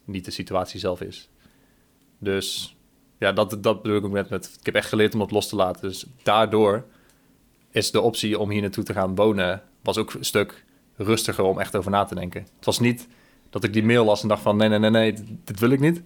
niet 0.04 0.24
de 0.24 0.30
situatie 0.30 0.80
zelf 0.80 1.00
is. 1.00 1.28
Dus 2.18 2.76
ja, 3.18 3.32
dat, 3.32 3.62
dat 3.62 3.82
bedoel 3.82 3.96
ik 3.96 4.04
ook 4.04 4.12
net 4.12 4.28
met... 4.28 4.56
Ik 4.58 4.66
heb 4.66 4.74
echt 4.74 4.88
geleerd 4.88 5.12
om 5.12 5.20
dat 5.20 5.30
los 5.30 5.48
te 5.48 5.56
laten. 5.56 5.88
Dus 5.88 6.06
daardoor 6.22 6.84
is 7.70 7.90
de 7.90 8.00
optie 8.00 8.38
om 8.38 8.50
hier 8.50 8.60
naartoe 8.60 8.84
te 8.84 8.92
gaan 8.92 9.14
wonen... 9.14 9.62
was 9.82 9.98
ook 9.98 10.12
een 10.12 10.24
stuk 10.24 10.64
rustiger 10.96 11.44
om 11.44 11.58
echt 11.58 11.76
over 11.76 11.90
na 11.90 12.04
te 12.04 12.14
denken. 12.14 12.46
Het 12.56 12.64
was 12.64 12.78
niet 12.78 13.08
dat 13.50 13.64
ik 13.64 13.72
die 13.72 13.84
mail 13.84 14.04
las 14.04 14.22
en 14.22 14.28
dacht 14.28 14.42
van... 14.42 14.56
nee, 14.56 14.68
nee, 14.68 14.78
nee, 14.78 14.90
nee, 14.90 15.12
dit, 15.12 15.26
dit 15.44 15.60
wil 15.60 15.70
ik 15.70 15.80
niet. 15.80 16.02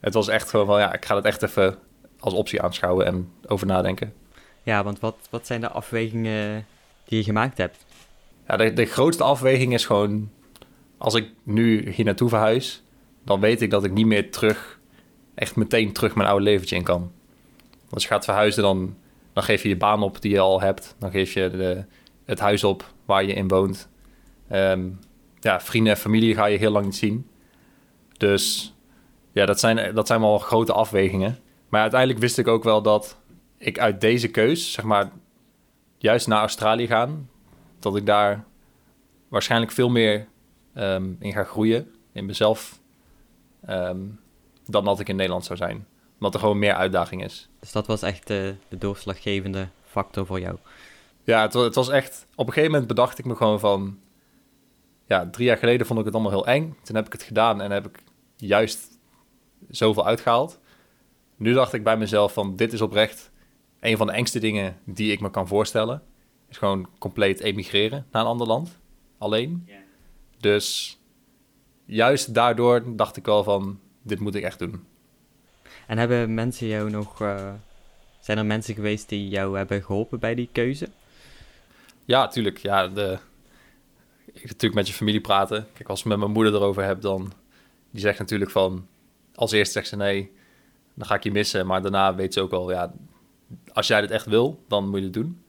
Het 0.00 0.14
was 0.14 0.28
echt 0.28 0.50
gewoon 0.50 0.66
van... 0.66 0.78
ja, 0.78 0.92
ik 0.92 1.04
ga 1.04 1.16
het 1.16 1.24
echt 1.24 1.42
even 1.42 1.78
als 2.20 2.34
optie 2.34 2.62
aanschouwen 2.62 3.06
en 3.06 3.32
over 3.46 3.66
nadenken. 3.66 4.12
Ja, 4.62 4.84
want 4.84 5.00
wat, 5.00 5.16
wat 5.30 5.46
zijn 5.46 5.60
de 5.60 5.68
afwegingen 5.68 6.66
die 7.04 7.18
je 7.18 7.24
gemaakt 7.24 7.58
hebt? 7.58 7.84
Ja, 8.48 8.56
de, 8.56 8.72
de 8.72 8.84
grootste 8.84 9.24
afweging 9.24 9.72
is 9.74 9.86
gewoon... 9.86 10.30
als 10.98 11.14
ik 11.14 11.30
nu 11.42 11.90
hier 11.90 12.04
naartoe 12.04 12.28
verhuis... 12.28 12.82
dan 13.24 13.40
weet 13.40 13.62
ik 13.62 13.70
dat 13.70 13.84
ik 13.84 13.92
niet 13.92 14.06
meer 14.06 14.30
terug... 14.30 14.78
echt 15.34 15.56
meteen 15.56 15.92
terug 15.92 16.14
mijn 16.14 16.28
oude 16.28 16.44
leventje 16.44 16.76
in 16.76 16.82
kan. 16.82 17.12
Als 17.90 18.02
je 18.02 18.08
gaat 18.08 18.24
verhuizen, 18.24 18.62
dan, 18.62 18.96
dan 19.32 19.42
geef 19.42 19.62
je 19.62 19.68
je 19.68 19.76
baan 19.76 20.02
op 20.02 20.20
die 20.22 20.32
je 20.32 20.40
al 20.40 20.60
hebt. 20.60 20.94
Dan 20.98 21.10
geef 21.10 21.32
je 21.32 21.50
de, 21.50 21.84
het 22.24 22.38
huis 22.38 22.64
op 22.64 22.92
waar 23.04 23.24
je 23.24 23.32
in 23.32 23.48
woont. 23.48 23.88
Ehm, 24.48 24.88
ja, 25.40 25.60
vrienden 25.60 25.92
en 25.92 25.98
familie 25.98 26.34
ga 26.34 26.46
je 26.46 26.58
heel 26.58 26.70
lang 26.70 26.84
niet 26.84 26.96
zien. 26.96 27.28
Dus 28.16 28.74
ja, 29.32 29.46
dat 29.46 29.60
zijn, 29.60 29.94
dat 29.94 30.06
zijn 30.06 30.20
wel 30.20 30.38
grote 30.38 30.72
afwegingen. 30.72 31.38
Maar 31.68 31.80
uiteindelijk 31.80 32.20
wist 32.20 32.38
ik 32.38 32.48
ook 32.48 32.64
wel 32.64 32.82
dat 32.82 33.18
ik 33.56 33.78
uit 33.78 34.00
deze 34.00 34.28
keus, 34.28 34.72
zeg 34.72 34.84
maar, 34.84 35.10
juist 35.98 36.26
naar 36.26 36.40
Australië 36.40 36.86
gaan, 36.86 37.30
dat 37.78 37.96
ik 37.96 38.06
daar 38.06 38.44
waarschijnlijk 39.28 39.72
veel 39.72 39.88
meer 39.88 40.26
ehm, 40.74 41.12
in 41.18 41.32
ga 41.32 41.44
groeien 41.44 41.94
in 42.12 42.26
mezelf 42.26 42.80
ehm, 43.66 44.00
dan 44.64 44.84
dat 44.84 45.00
ik 45.00 45.08
in 45.08 45.16
Nederland 45.16 45.44
zou 45.44 45.58
zijn. 45.58 45.86
Omdat 46.14 46.34
er 46.34 46.40
gewoon 46.40 46.58
meer 46.58 46.74
uitdaging 46.74 47.24
is. 47.24 47.48
Dus 47.60 47.72
dat 47.72 47.86
was 47.86 48.02
echt 48.02 48.26
de, 48.26 48.54
de 48.68 48.78
doorslaggevende 48.78 49.68
factor 49.84 50.26
voor 50.26 50.40
jou. 50.40 50.56
Ja, 51.24 51.42
het, 51.42 51.52
het 51.52 51.74
was 51.74 51.88
echt... 51.88 52.26
Op 52.34 52.46
een 52.46 52.52
gegeven 52.52 52.70
moment 52.70 52.88
bedacht 52.88 53.18
ik 53.18 53.24
me 53.24 53.36
gewoon 53.36 53.60
van... 53.60 53.98
Ja, 55.06 55.28
drie 55.30 55.46
jaar 55.46 55.56
geleden 55.56 55.86
vond 55.86 55.98
ik 55.98 56.04
het 56.04 56.14
allemaal 56.14 56.32
heel 56.32 56.46
eng. 56.46 56.76
Toen 56.82 56.96
heb 56.96 57.06
ik 57.06 57.12
het 57.12 57.22
gedaan 57.22 57.60
en 57.60 57.70
heb 57.70 57.86
ik 57.86 58.02
juist 58.36 58.98
zoveel 59.68 60.06
uitgehaald. 60.06 60.60
Nu 61.38 61.52
dacht 61.52 61.72
ik 61.72 61.82
bij 61.82 61.96
mezelf 61.96 62.32
van... 62.32 62.56
Dit 62.56 62.72
is 62.72 62.80
oprecht 62.80 63.30
een 63.80 63.96
van 63.96 64.06
de 64.06 64.12
engste 64.12 64.38
dingen 64.38 64.76
die 64.84 65.12
ik 65.12 65.20
me 65.20 65.30
kan 65.30 65.48
voorstellen. 65.48 66.02
Is 66.48 66.56
gewoon 66.56 66.88
compleet 66.98 67.40
emigreren 67.40 68.06
naar 68.10 68.22
een 68.22 68.28
ander 68.28 68.46
land. 68.46 68.78
Alleen. 69.18 69.68
Dus 70.40 70.98
juist 71.84 72.34
daardoor 72.34 72.96
dacht 72.96 73.16
ik 73.16 73.24
wel 73.24 73.44
van... 73.44 73.80
Dit 74.02 74.20
moet 74.20 74.34
ik 74.34 74.42
echt 74.42 74.58
doen. 74.58 74.84
En 75.86 75.98
hebben 75.98 76.34
mensen 76.34 76.66
jou 76.66 76.90
nog... 76.90 77.20
eh, 77.20 77.52
zijn 78.20 78.38
er 78.38 78.46
mensen 78.46 78.74
geweest 78.74 79.08
die 79.08 79.28
jou 79.28 79.56
hebben 79.56 79.82
geholpen 79.82 80.18
bij 80.18 80.34
die 80.34 80.48
keuze? 80.52 80.88
Ja, 82.04 82.28
tuurlijk. 82.28 82.58
Ja, 82.58 82.88
de, 82.88 83.18
ik 84.32 84.42
natuurlijk 84.42 84.74
met 84.74 84.88
je 84.88 84.94
familie 84.94 85.20
praten. 85.20 85.66
Kijk, 85.72 85.88
als 85.88 86.00
ik 86.00 86.06
met 86.06 86.18
mijn 86.18 86.30
moeder 86.30 86.54
erover 86.54 86.84
heb, 86.84 87.00
dan... 87.00 87.32
Die 87.90 88.00
zegt 88.00 88.18
natuurlijk 88.18 88.50
van... 88.50 88.86
Als 89.34 89.52
eerst 89.52 89.72
zegt 89.72 89.88
ze 89.88 89.96
nee, 89.96 90.32
dan 90.98 91.06
ga 91.06 91.14
ik 91.14 91.22
je 91.22 91.30
missen. 91.32 91.66
Maar 91.66 91.82
daarna 91.82 92.14
weet 92.14 92.34
ze 92.34 92.40
ook 92.40 92.52
al, 92.52 92.70
ja... 92.70 92.92
Als 93.72 93.86
jij 93.86 94.00
dit 94.00 94.10
echt 94.10 94.26
wil, 94.26 94.64
dan 94.68 94.88
moet 94.88 94.98
je 94.98 95.04
het 95.04 95.12
doen. 95.14 95.42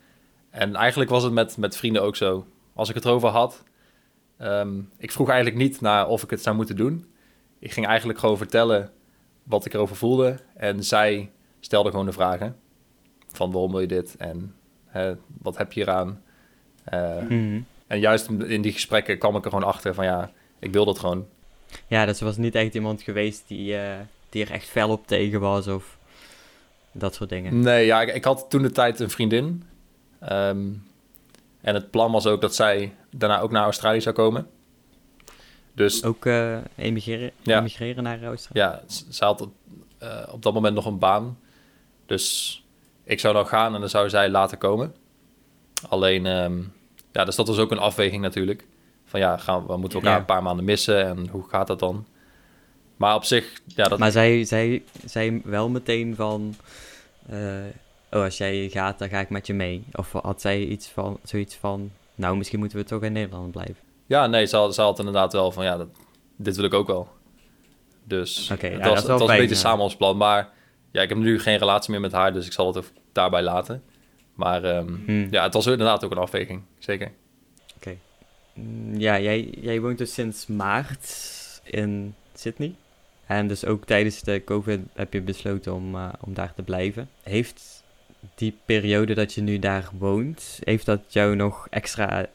En 0.49 0.75
eigenlijk 0.75 1.09
was 1.09 1.23
het 1.23 1.33
met, 1.33 1.57
met 1.57 1.77
vrienden 1.77 2.01
ook 2.01 2.15
zo. 2.15 2.45
Als 2.73 2.89
ik 2.89 2.95
het 2.95 3.05
erover 3.05 3.29
had... 3.29 3.63
ehm, 4.37 4.79
ik 4.97 5.11
vroeg 5.11 5.29
eigenlijk 5.29 5.61
niet 5.61 5.81
naar 5.81 6.07
of 6.07 6.23
ik 6.23 6.29
het 6.29 6.41
zou 6.41 6.55
moeten 6.55 6.75
doen. 6.75 7.05
Ik 7.59 7.71
ging 7.71 7.87
eigenlijk 7.87 8.19
gewoon 8.19 8.37
vertellen 8.37 8.91
wat 9.43 9.65
ik 9.65 9.73
erover 9.73 9.95
voelde. 9.95 10.39
En 10.55 10.83
zij 10.83 11.31
stelde 11.59 11.89
gewoon 11.89 12.05
de 12.05 12.11
vragen. 12.11 12.55
Van 13.31 13.51
waarom 13.51 13.71
wil 13.71 13.79
je 13.79 13.87
dit? 13.87 14.15
En 14.17 14.55
hè, 14.85 15.15
wat 15.41 15.57
heb 15.57 15.73
je 15.73 15.81
eraan? 15.81 16.21
Eh, 16.83 17.17
Mhm. 17.17 17.61
en 17.87 17.99
juist 17.99 18.27
in 18.29 18.61
die 18.61 18.71
gesprekken 18.73 19.17
kwam 19.19 19.35
ik 19.35 19.43
er 19.45 19.51
gewoon 19.51 19.67
achter 19.67 19.93
van 19.93 20.05
ja, 20.05 20.31
ik 20.59 20.71
wil 20.73 20.85
dat 20.85 20.99
gewoon. 20.99 21.27
Ja, 21.87 22.05
dus 22.05 22.19
er 22.19 22.25
was 22.25 22.37
niet 22.37 22.55
echt 22.55 22.73
iemand 22.75 23.01
geweest 23.01 23.47
die, 23.47 23.75
eh, 23.77 23.93
die 24.29 24.45
er 24.45 24.51
echt 24.51 24.67
fel 24.69 24.89
op 24.89 25.07
tegen 25.07 25.39
was 25.39 25.67
of 25.67 25.97
dat 26.91 27.15
soort 27.15 27.29
dingen. 27.29 27.59
Nee, 27.59 27.85
ja, 27.85 28.01
ik, 28.01 28.13
ik 28.15 28.23
had 28.23 28.45
toen 28.49 28.61
de 28.61 28.71
tijd 28.71 28.99
een 28.99 29.09
vriendin. 29.09 29.63
Ehm, 30.19 30.67
en 31.61 31.73
het 31.73 31.91
plan 31.91 32.11
was 32.11 32.25
ook 32.27 32.41
dat 32.41 32.55
zij 32.55 32.93
daarna 33.11 33.39
ook 33.39 33.51
naar 33.51 33.63
Australië 33.63 34.01
zou 34.01 34.15
komen. 34.15 34.47
Dus 35.73 36.03
Ook 36.03 36.25
eh, 36.25 36.57
emigreren, 36.75 37.31
Ja. 37.41 37.59
emigreren 37.59 38.03
naar 38.03 38.23
Australië? 38.23 38.59
ja, 38.59 38.81
ze 39.09 39.25
had 39.25 39.41
op, 39.41 39.51
eh, 39.97 40.27
op 40.31 40.43
dat 40.43 40.53
moment 40.53 40.75
nog 40.75 40.85
een 40.85 40.99
baan. 40.99 41.37
Dus 42.05 42.55
ik 43.03 43.19
zou 43.19 43.33
dan 43.33 43.47
gaan 43.47 43.73
en 43.73 43.79
dan 43.79 43.89
zou 43.89 44.09
zij 44.09 44.29
later 44.29 44.57
komen. 44.57 44.95
Alleen, 45.89 46.25
ehm, 46.25 46.57
ja, 47.11 47.25
dus 47.25 47.35
dat 47.35 47.47
was 47.47 47.57
ook 47.57 47.71
een 47.71 47.77
afweging 47.79 48.21
natuurlijk. 48.21 48.67
Van 49.05 49.19
ja, 49.19 49.37
gaan, 49.37 49.65
we 49.67 49.77
moeten 49.77 49.97
elkaar 49.99 50.13
Ja. 50.13 50.19
een 50.19 50.25
paar 50.25 50.43
maanden 50.43 50.65
missen 50.65 51.05
en 51.05 51.27
hoe 51.27 51.49
gaat 51.49 51.67
dat 51.67 51.79
dan? 51.79 52.05
Maar 52.99 53.15
op 53.15 53.23
zich, 53.23 53.61
ja, 53.65 53.83
dat, 53.87 53.99
Maar 53.99 54.11
zij, 54.11 54.43
zij, 54.43 54.83
zij 55.05 55.41
wel 55.43 55.69
meteen 55.69 56.15
van... 56.15 56.55
eh, 57.29 57.39
oh, 58.11 58.23
als 58.23 58.37
jij 58.37 58.69
gaat, 58.69 58.99
dan 58.99 59.09
ga 59.09 59.19
ik 59.19 59.29
met 59.29 59.47
je 59.47 59.53
mee. 59.53 59.83
Of 59.93 60.11
had 60.11 60.41
zij 60.41 60.59
iets 60.63 60.87
van, 60.87 61.19
zoiets 61.23 61.55
van... 61.55 61.91
Nou, 62.15 62.37
misschien 62.37 62.59
moeten 62.59 62.77
we 62.77 62.83
toch 62.83 63.03
in 63.03 63.11
Nederland 63.11 63.51
blijven. 63.51 63.75
Ja, 64.05 64.27
nee, 64.27 64.45
ze 64.45 64.55
had, 64.55 64.75
ze 64.75 64.81
had 64.81 64.99
inderdaad 64.99 65.33
wel 65.33 65.51
van 65.51 65.63
ja, 65.63 65.77
dat, 65.77 65.87
dit 66.35 66.55
wil 66.55 66.65
ik 66.65 66.73
ook 66.73 66.87
wel. 66.87 67.07
Dus 68.03 68.49
Oké, 68.51 68.67
het 68.67 68.77
ja, 68.77 68.83
dat 68.83 68.93
was, 68.93 69.03
wel 69.03 69.11
het 69.11 69.19
was 69.19 69.29
een 69.29 69.37
beetje 69.37 69.55
ja. 69.55 69.61
samen 69.61 69.83
ons 69.83 69.95
plan. 69.95 70.17
Maar 70.17 70.49
ja, 70.91 71.01
ik 71.01 71.09
heb 71.09 71.17
nu 71.17 71.39
geen 71.39 71.57
relatie 71.57 71.91
meer 71.91 72.01
met 72.01 72.11
haar, 72.11 72.33
dus 72.33 72.45
ik 72.45 72.51
zal 72.51 72.73
het 72.73 72.91
daarbij 73.11 73.41
laten. 73.41 73.83
Maar 74.33 74.63
ehm, 74.63 74.93
Hmm. 75.05 75.27
ja, 75.31 75.43
het 75.43 75.53
was 75.53 75.65
inderdaad 75.65 76.03
ook 76.03 76.11
een 76.11 76.17
afweging, 76.17 76.61
zeker. 76.79 77.11
Mm, 78.53 78.99
Ja, 78.99 79.19
jij, 79.19 79.53
jij 79.61 79.81
woont 79.81 79.97
dus 79.97 80.13
sinds 80.13 80.47
maart 80.47 81.15
in 81.63 82.15
Sydney. 82.33 82.75
En 83.29 83.47
dus 83.47 83.65
ook 83.65 83.85
tijdens 83.85 84.21
de 84.21 84.43
COVID 84.43 84.79
heb 84.93 85.13
je 85.13 85.21
besloten 85.21 85.73
om, 85.73 85.95
eh, 85.95 86.09
om 86.21 86.33
daar 86.33 86.53
te 86.53 86.63
blijven. 86.63 87.09
Heeft 87.23 87.83
die 88.35 88.57
periode 88.65 89.13
dat 89.13 89.33
je 89.33 89.41
nu 89.41 89.59
daar 89.59 89.89
woont, 89.97 90.59
heeft 90.63 90.85
dat 90.85 90.99
jou 91.07 91.35
nog 91.35 91.67
extra 91.69 92.25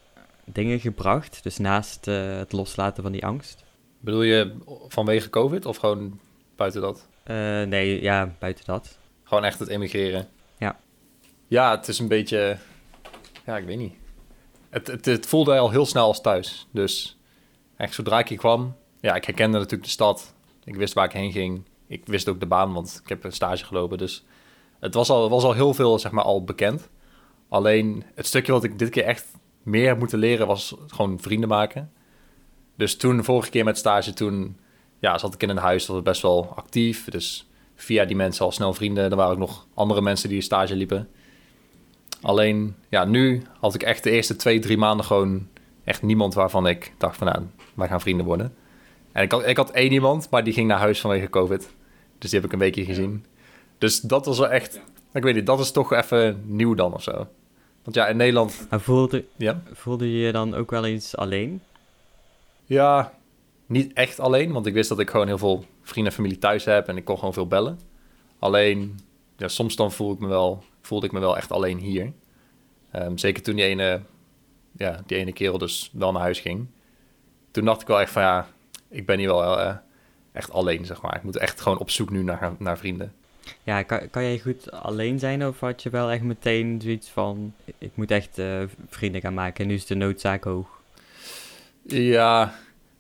dingen 0.45 0.81
gebracht? 0.81 1.43
Dus 1.43 1.59
naast 1.59 2.09
eh, 2.09 2.37
het 2.37 2.53
loslaten 2.53 3.03
van 3.03 3.13
die 3.13 3.27
angst? 3.27 3.65
Bedoel 4.01 4.23
je 4.23 4.55
vanwege 4.89 5.31
COVID 5.31 5.67
of 5.67 5.77
gewoon 5.77 6.21
buiten 6.57 6.81
dat? 6.81 7.07
Eh, 7.23 7.63
nee, 7.63 8.03
ja, 8.03 8.35
buiten 8.39 8.65
dat. 8.65 8.99
Gewoon 9.23 9.45
echt 9.45 9.59
het 9.59 9.69
emigreren? 9.69 10.29
Ja. 10.59 10.79
Ja, 11.47 11.77
het 11.77 11.89
is 11.89 11.99
een 11.99 12.09
beetje... 12.09 12.57
Ja, 13.47 13.57
ik 13.57 13.65
weet 13.65 13.79
niet. 13.79 13.95
Het, 14.71 14.87
het, 14.87 15.05
het 15.05 15.27
voelde 15.27 15.59
al 15.59 15.71
heel 15.71 15.87
snel 15.87 16.07
als 16.07 16.21
thuis. 16.21 16.67
Dus 16.71 17.19
echt 17.77 17.95
zodra 17.95 18.19
ik 18.19 18.29
hier 18.29 18.39
kwam... 18.39 18.77
Ja, 19.01 19.15
ik 19.15 19.25
herkende 19.25 19.57
natuurlijk 19.59 19.85
de 19.85 19.91
stad. 19.91 20.35
Ik 20.65 20.77
wist 20.77 20.95
waar 20.95 21.05
ik 21.05 21.13
heen 21.13 21.33
ging. 21.33 21.63
Ik 21.87 22.07
wist 22.07 22.29
ook 22.29 22.41
de 22.41 22.47
baan, 22.47 22.73
want 22.73 23.01
ik 23.03 23.09
heb 23.09 23.25
een 23.25 23.33
stage 23.33 23.65
gelopen. 23.65 23.99
Dus 23.99 24.25
het 24.81 24.95
was 24.95 25.11
al, 25.11 25.29
was 25.29 25.45
al 25.45 25.53
heel 25.53 25.75
veel, 25.75 25.99
zeg 25.99 26.13
maar, 26.13 26.25
al 26.25 26.45
bekend. 26.45 26.89
Alleen 27.49 28.05
het 28.15 28.27
stukje 28.27 28.53
wat 28.53 28.65
ik 28.65 28.79
dit 28.79 28.89
keer 28.89 29.05
echt 29.05 29.27
meer 29.63 29.89
heb 29.89 29.99
moeten 29.99 30.19
leren... 30.19 30.47
was 30.47 30.75
gewoon 30.87 31.21
vrienden 31.21 31.49
maken. 31.49 31.93
Dus 32.77 32.97
toen, 32.97 33.25
vorige 33.25 33.51
keer 33.51 33.65
met 33.65 33.79
stage, 33.79 34.13
toen... 34.13 34.57
Ja, 34.99 35.19
zat 35.19 35.35
ik 35.35 35.43
in 35.43 35.49
een 35.49 35.57
huis, 35.57 35.87
dat 35.87 35.95
was 35.95 36.05
best 36.05 36.23
wel 36.23 36.53
actief. 36.57 37.11
Dus 37.11 37.49
via 37.75 38.05
die 38.05 38.17
mensen 38.17 38.45
al 38.45 38.53
snel 38.53 38.75
vrienden. 38.75 39.11
Er 39.11 39.17
waren 39.17 39.33
ook 39.33 39.39
nog 39.39 39.67
andere 39.75 40.01
mensen 40.01 40.29
die 40.29 40.41
stage 40.41 40.77
liepen. 40.77 41.09
Alleen, 42.21 42.77
ja, 42.89 43.05
nu 43.05 43.43
had 43.61 43.75
ik 43.75 43.83
echt 43.83 44.03
de 44.03 44.11
eerste 44.11 44.37
twee, 44.37 44.59
drie 44.59 44.77
maanden 44.77 45.07
gewoon 45.07 45.49
echt 45.85 46.03
niemand 46.03 46.35
waarvan 46.35 46.67
ik 46.67 46.93
dacht 46.99 47.17
van, 47.17 47.27
nou, 47.27 47.43
wij 47.75 47.89
gaan 47.89 48.01
vrienden 48.01 48.27
worden. 48.27 48.55
En 49.15 49.23
ik 49.23 49.33
had, 49.33 49.47
ik 49.47 49.57
had 49.57 49.71
één 49.71 49.93
iemand, 49.93 50.31
maar 50.31 50.45
die 50.45 50.53
ging 50.53 50.69
naar 50.69 50.79
huis 50.79 51.01
vanwege 51.01 51.31
COVID. 51.31 51.75
Dus 52.19 52.31
die 52.31 52.41
heb 52.41 52.49
ik 52.49 52.53
een 52.53 52.59
weekje 52.59 52.85
gezien. 52.85 53.25
Dus 53.79 54.01
dat 54.01 54.27
was 54.27 54.39
wel 54.39 54.51
echt, 54.51 54.81
ik 55.13 55.23
weet 55.23 55.35
niet, 55.35 55.47
dat 55.47 55.61
is 55.61 55.71
toch 55.71 55.93
even 55.93 56.43
nieuw 56.47 56.75
dan 56.75 56.95
of 56.95 57.03
zo. 57.03 57.27
Want 57.83 57.97
ja, 57.97 58.07
in 58.07 58.17
Nederland, 58.17 58.67
voelde, 58.71 59.25
ja, 59.37 59.63
voelde 59.73 60.13
je 60.13 60.19
je 60.19 60.33
dan 60.33 60.55
ook 60.55 60.71
wel 60.71 60.85
eens 60.85 61.17
alleen? 61.17 61.61
ja, 62.65 63.13
niet 63.67 63.93
echt 63.93 64.21
alleen, 64.21 64.53
want 64.53 64.67
ik 64.67 64.73
wist 64.73 64.89
dat 64.89 64.99
ik 64.99 65.11
gewoon 65.11 65.27
heel 65.27 65.39
veel 65.39 65.65
vrienden 65.83 66.13
en 66.13 66.19
familie 66.19 66.39
thuis 66.39 66.65
heb 66.65 66.89
en 66.89 66.97
ik 66.97 67.05
kon 67.05 67.19
gewoon 67.19 67.33
veel 67.33 67.47
bellen. 67.47 67.79
Alleen, 68.39 68.99
ja, 69.37 69.49
soms 69.49 69.77
dan 69.77 69.93
voel 69.93 70.13
ik 70.13 70.19
me 70.19 70.29
wel, 70.29 70.63
voelde 70.81 71.07
ik 71.07 71.13
me 71.13 71.21
wel 71.21 71.37
echt 71.37 71.51
alleen 71.53 71.79
hier. 71.79 72.13
Ehm, 72.91 73.17
zeker 73.17 73.43
toen 73.43 73.57
die 73.57 73.65
ene, 73.65 74.03
ja, 74.77 75.03
die 75.07 75.19
ene 75.19 75.33
kerel 75.33 75.59
dus 75.59 75.91
wel 75.93 76.13
naar 76.13 76.23
huis 76.23 76.41
ging. 76.41 76.67
Toen 77.51 77.65
dacht 77.65 77.81
ik 77.81 77.87
wel 77.87 78.01
echt 78.01 78.13
van 78.13 78.23
ja, 78.23 78.49
ik 78.95 79.07
ben 79.07 79.19
hier 79.19 79.29
wel 79.29 79.61
eh, 79.61 79.75
echt 80.33 80.53
alleen, 80.53 80.85
zeg 80.85 81.03
maar. 81.03 81.17
Ik 81.17 81.23
moet 81.23 81.37
echt 81.37 81.61
gewoon 81.61 81.79
op 81.79 81.91
zoek 81.91 82.11
nu 82.11 82.23
naar, 82.23 82.53
naar 82.59 82.79
vrienden. 82.79 83.13
Ja, 83.63 83.83
kan, 83.83 84.11
kan 84.11 84.23
jij 84.23 84.39
goed 84.39 84.71
alleen 84.71 85.19
zijn 85.19 85.47
of 85.47 85.61
had 85.61 85.83
je 85.83 85.91
wel 85.91 86.11
echt 86.11 86.23
meteen 86.23 86.81
zoiets 86.81 87.09
van, 87.09 87.55
ik 87.79 87.91
moet 87.95 88.11
echt 88.11 88.39
uh, 88.39 88.63
vrienden 88.89 89.21
gaan 89.21 89.35
maken 89.35 89.65
en 89.65 89.71
nu 89.71 89.75
is 89.75 89.87
de 89.87 89.95
noodzaak 89.95 90.45
hoog? 90.45 90.67
Ja, 91.87 92.55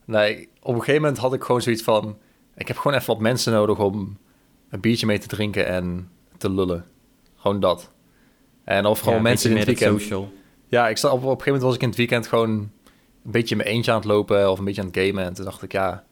nee, 0.04 0.48
op 0.62 0.74
een 0.74 0.80
gegeven 0.80 1.00
moment 1.00 1.18
had 1.18 1.35
ik 1.35 1.42
gewoon 1.42 1.62
zoiets 1.62 1.83
van, 1.83 2.18
ik 2.57 2.68
heb 2.68 2.76
gewoon 2.76 2.96
even 2.96 3.07
wat 3.07 3.22
mensen 3.22 3.52
nodig 3.52 3.78
om 3.78 4.18
een 4.68 4.80
biertje 4.80 5.07
mee 5.07 5.18
te 5.18 5.26
drinken 5.26 5.66
en 5.66 6.11
te 6.37 6.50
lullen. 6.50 6.85
Gewoon 7.37 7.61
dat. 7.61 7.90
En 8.64 8.87
of 8.87 9.00
gewoon 9.00 9.22
mensen 9.22 9.50
in 9.50 9.57
het 9.57 9.66
weekend. 9.66 10.00
Social. 10.00 10.33
Ja, 10.66 10.88
ik 10.88 10.96
zat 10.96 11.12
op, 11.12 11.18
op 11.18 11.22
een 11.22 11.28
gegeven 11.30 11.52
moment 11.52 11.62
was 11.62 11.74
ik 11.74 11.83
in 11.83 11.88
het 11.88 11.96
weekend 11.96 12.26
gewoon 12.26 12.70
een 13.25 13.31
beetje 13.31 13.55
in 13.55 13.63
mijn 13.63 13.75
eentje 13.75 13.91
aan 13.91 13.97
het 13.97 14.07
lopen 14.07 14.51
of 14.51 14.59
een 14.59 14.65
beetje 14.65 14.81
aan 14.81 14.87
het 14.87 14.99
gamen. 14.99 15.25
En 15.25 15.35
toen 15.35 15.45
dacht 15.45 15.63
ik, 15.63 15.73
ja, 15.73 16.05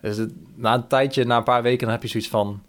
dus 0.00 0.16
het, 0.16 0.32
na 0.54 0.74
een 0.74 0.86
tijdje, 0.86 1.24
na 1.24 1.36
een 1.36 1.44
paar 1.44 1.62
weken, 1.62 1.80
dan 1.80 1.90
heb 1.90 2.02
je 2.02 2.08
zoiets 2.08 2.28
van, 2.28 2.62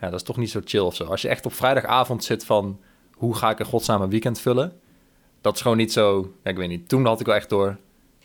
ja, 0.00 0.10
dat 0.10 0.20
is 0.20 0.26
toch 0.26 0.36
niet 0.36 0.50
zo 0.50 0.60
chill 0.64 0.80
of 0.80 0.94
zo. 0.94 1.04
Als 1.04 1.22
je 1.22 1.28
echt 1.28 1.46
op 1.46 1.52
vrijdagavond 1.52 2.24
zit 2.24 2.44
van, 2.44 2.80
hoe 3.12 3.34
ga 3.34 3.50
ik 3.50 3.58
een 3.58 3.66
godsnaam 3.66 4.02
een 4.02 4.10
weekend 4.10 4.40
vullen? 4.40 4.80
Dat 5.40 5.54
is 5.54 5.60
gewoon 5.60 5.76
niet 5.76 5.92
zo, 5.92 6.32
ja, 6.42 6.50
ik 6.50 6.56
weet 6.56 6.68
niet. 6.68 6.88
Toen 6.88 7.06
had 7.06 7.20
ik 7.20 7.26
wel 7.26 7.34
echt 7.34 7.48
door, 7.48 7.76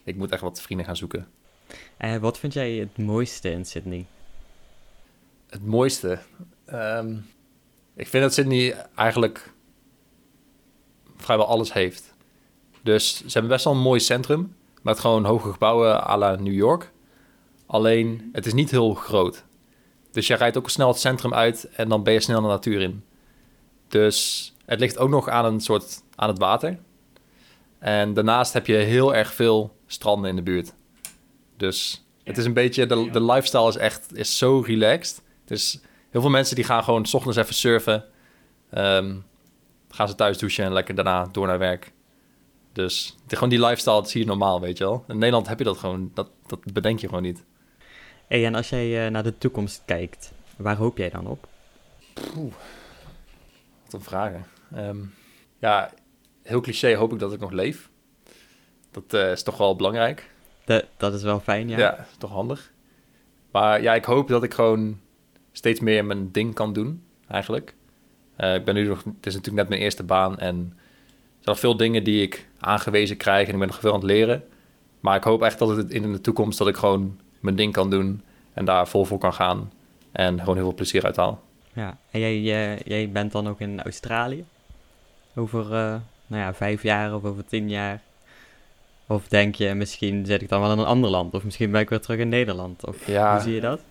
ik 0.04 0.16
moet 0.16 0.32
echt 0.32 0.42
wat 0.42 0.62
vrienden 0.62 0.86
gaan 0.86 0.96
zoeken. 0.96 1.28
En 1.98 2.22
wat 2.22 2.40
vind 2.40 2.54
jij 2.54 2.72
het 2.72 2.98
mooiste 2.98 3.52
in 3.52 3.66
Sydney? 3.66 4.06
Het 5.50 5.66
mooiste? 5.66 6.20
Ehm, 6.66 7.16
ik 7.96 8.08
vind 8.08 8.24
dat 8.24 8.34
Sydney 8.34 8.88
eigenlijk 8.96 9.54
vrijwel 11.18 11.48
alles 11.48 11.74
heeft. 11.74 12.14
Dus 12.82 13.18
ze 13.18 13.32
hebben 13.32 13.52
best 13.52 13.66
wel 13.66 13.74
een 13.74 13.80
mooi 13.80 14.00
centrum. 14.00 14.56
Met 14.84 15.00
gewoon 15.00 15.26
hoge 15.26 15.52
gebouwen 15.52 16.08
à 16.08 16.18
la 16.18 16.36
New 16.36 16.54
York. 16.54 16.92
Alleen, 17.66 18.30
het 18.32 18.46
is 18.46 18.54
niet 18.54 18.72
heel 18.72 18.94
groot. 18.94 19.44
Dus 20.12 20.28
je 20.28 20.36
rijdt 20.36 20.58
ook 20.58 20.70
snel 20.70 20.88
het 20.88 21.00
centrum 21.00 21.34
uit 21.34 21.70
en 21.76 21.90
dan 21.90 22.04
ben 22.04 22.14
je 22.14 22.20
snel 22.20 22.42
de 22.42 22.48
natuur 22.48 22.82
in. 22.82 23.04
Dus 23.88 24.54
het 24.66 24.80
ligt 24.80 24.98
ook 24.98 25.10
nog 25.10 25.30
aan 25.30 25.46
een 25.46 25.62
soort 25.62 26.04
aan 26.16 26.30
het 26.30 26.40
water. 26.40 26.80
En 27.80 28.14
daarnaast 28.14 28.54
heb 28.54 28.68
je 28.68 28.76
heel 28.76 29.16
erg 29.16 29.34
veel 29.34 29.76
stranden 29.88 30.30
in 30.30 30.36
de 30.36 30.42
buurt. 30.42 30.74
Dus 31.58 32.06
het 32.24 32.38
is 32.38 32.46
een 32.46 32.54
beetje, 32.54 32.86
de, 32.86 33.10
de 33.12 33.24
lifestyle 33.24 33.68
is 33.68 33.76
echt 33.76 34.18
is 34.18 34.38
zo 34.38 34.60
relaxed. 34.66 35.22
Dus 35.46 35.82
heel 36.10 36.22
veel 36.22 36.30
mensen 36.30 36.56
die 36.56 36.66
gaan 36.66 36.84
gewoon 36.84 37.06
s 37.06 37.14
ochtends 37.14 37.38
even 37.38 37.54
surfen. 37.54 38.06
Ehm, 38.70 39.16
gaan 39.90 40.08
ze 40.08 40.16
thuis 40.16 40.38
douchen 40.38 40.66
en 40.66 40.74
lekker 40.74 40.96
daarna 40.96 41.28
door 41.32 41.48
naar 41.48 41.60
werk. 41.60 41.92
Dus 42.74 43.18
gewoon 43.28 43.50
die 43.50 43.60
lifestyle, 43.60 43.96
dat 43.96 44.10
zie 44.10 44.22
je 44.22 44.28
normaal, 44.28 44.62
weet 44.62 44.78
je 44.78 44.84
wel. 44.84 45.04
In 45.08 45.18
Nederland 45.18 45.48
heb 45.48 45.58
je 45.58 45.64
dat 45.64 45.78
gewoon, 45.78 46.12
dat, 46.14 46.30
dat 46.48 46.74
bedenk 46.74 47.00
je 47.00 47.08
gewoon 47.08 47.24
niet. 47.24 47.44
Hey, 48.28 48.46
en 48.46 48.56
als 48.56 48.70
jij 48.70 49.06
uh, 49.06 49.12
naar 49.12 49.24
de 49.24 49.38
toekomst 49.38 49.82
kijkt, 49.86 50.34
waar 50.58 50.76
hoop 50.76 50.98
jij 50.98 51.10
dan 51.10 51.28
op? 51.28 51.48
Poeh, 52.14 52.54
wat 53.84 53.94
een 53.94 54.02
vragen. 54.02 54.46
Um, 54.78 55.14
ja, 55.58 55.92
heel 56.44 56.62
cliché 56.62 56.96
hoop 56.96 57.14
ik 57.14 57.20
dat 57.20 57.34
ik 57.34 57.40
nog 57.40 57.52
leef. 57.52 57.90
Dat 58.92 59.14
uh, 59.14 59.32
is 59.32 59.44
toch 59.44 59.58
wel 59.58 59.76
belangrijk. 59.76 60.32
De, 60.66 60.86
dat 60.98 61.14
is 61.14 61.24
wel 61.24 61.40
fijn, 61.40 61.70
ja. 61.70 61.78
Ja, 61.78 61.98
is 61.98 62.18
toch 62.18 62.32
handig. 62.32 62.72
Maar 63.52 63.82
ja, 63.82 63.94
ik 63.94 64.06
hoop 64.06 64.28
dat 64.28 64.44
ik 64.44 64.54
gewoon 64.54 65.00
steeds 65.52 65.80
meer 65.80 66.06
mijn 66.06 66.32
ding 66.32 66.54
kan 66.54 66.74
doen, 66.74 67.04
eigenlijk. 67.28 67.76
Uh, 68.38 68.56
ik 68.56 68.66
ben 68.66 68.76
nu 68.76 68.88
nog, 68.88 69.04
het 69.04 69.26
is 69.26 69.34
natuurlijk 69.34 69.62
net 69.62 69.70
mijn 69.70 69.82
eerste 69.82 70.04
baan 70.04 70.40
en 70.40 70.78
zijn 71.44 71.56
nog 71.56 71.60
veel 71.60 71.78
dingen 71.78 72.04
die 72.04 72.22
ik 72.22 72.48
aangewezen 72.60 73.18
krijg 73.18 73.48
en 73.48 73.54
ik 73.54 73.60
ben 73.60 73.68
nog 73.68 73.80
veel 73.80 73.94
aan 73.94 74.00
het 74.00 74.10
leren. 74.10 74.44
Maar 75.00 75.16
ik 75.16 75.24
hoop 75.24 75.42
echt 75.42 75.60
dat 75.60 75.78
het 75.78 75.92
in 75.92 76.12
de 76.12 76.22
toekomst 76.22 76.58
dat 76.58 76.68
ik 76.68 76.76
gewoon 76.76 77.20
mijn 77.40 77.56
ding 77.56 77.74
kan 77.74 77.90
doen 77.90 78.22
en 78.54 78.66
daar 78.66 78.88
vol 78.88 79.06
voor 79.06 79.18
kan 79.18 79.34
gaan 79.34 79.72
en 80.12 80.40
gewoon 80.40 80.56
heel 80.56 80.64
veel 80.64 80.74
plezier 80.74 81.06
uit 81.06 81.16
haal. 81.16 81.42
Ja, 81.74 81.98
en 82.12 82.20
jij, 82.20 82.42
jij, 82.42 82.82
jij 82.86 83.10
bent 83.10 83.32
dan 83.32 83.48
ook 83.48 83.60
in 83.60 83.82
Australië 83.82 84.46
over 85.36 85.64
uh, 85.64 85.96
nou 86.28 86.42
ja, 86.42 86.54
vijf 86.54 86.84
jaar 86.84 87.16
of 87.16 87.24
over 87.24 87.46
tien 87.46 87.70
jaar? 87.70 88.02
Of 89.08 89.28
denk 89.28 89.56
je, 89.56 89.74
misschien 89.74 90.26
zit 90.26 90.42
ik 90.42 90.50
dan 90.50 90.62
wel 90.62 90.72
in 90.72 90.78
een 90.78 90.86
ander 90.86 91.10
land 91.10 91.34
of 91.34 91.44
misschien 91.44 91.72
ben 91.72 91.82
ik 91.82 91.90
weer 91.90 92.00
terug 92.00 92.20
in 92.20 92.30
Nederland? 92.30 92.86
Of 92.86 93.08
ja, 93.08 93.34
hoe 93.34 93.42
zie 93.42 93.54
je 93.54 93.62
dat? 93.62 93.82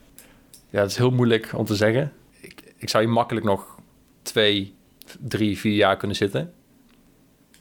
Ja, 0.70 0.80
het 0.80 0.90
is 0.90 0.96
heel 0.96 1.10
moeilijk 1.10 1.50
om 1.54 1.64
te 1.64 1.76
zeggen. 1.76 2.12
Ik, 2.40 2.74
ik 2.76 2.88
zou 2.88 3.04
hier 3.04 3.12
makkelijk 3.12 3.46
nog 3.46 3.78
twee, 4.22 4.74
drie, 5.20 5.58
vier 5.58 5.74
jaar 5.74 5.96
kunnen 5.96 6.16
zitten. 6.16 6.52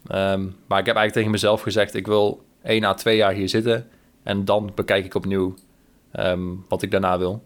Um, 0.09 0.55
maar 0.67 0.79
ik 0.79 0.85
heb 0.85 0.95
eigenlijk 0.95 1.13
tegen 1.13 1.31
mezelf 1.31 1.61
gezegd, 1.61 1.95
ik 1.95 2.07
wil 2.07 2.43
één 2.63 2.83
à 2.83 2.93
twee 2.93 3.17
jaar 3.17 3.33
hier 3.33 3.49
zitten 3.49 3.87
en 4.23 4.45
dan 4.45 4.71
bekijk 4.75 5.05
ik 5.05 5.15
opnieuw 5.15 5.55
um, 6.15 6.65
wat 6.67 6.81
ik 6.81 6.91
daarna 6.91 7.17
wil. 7.17 7.43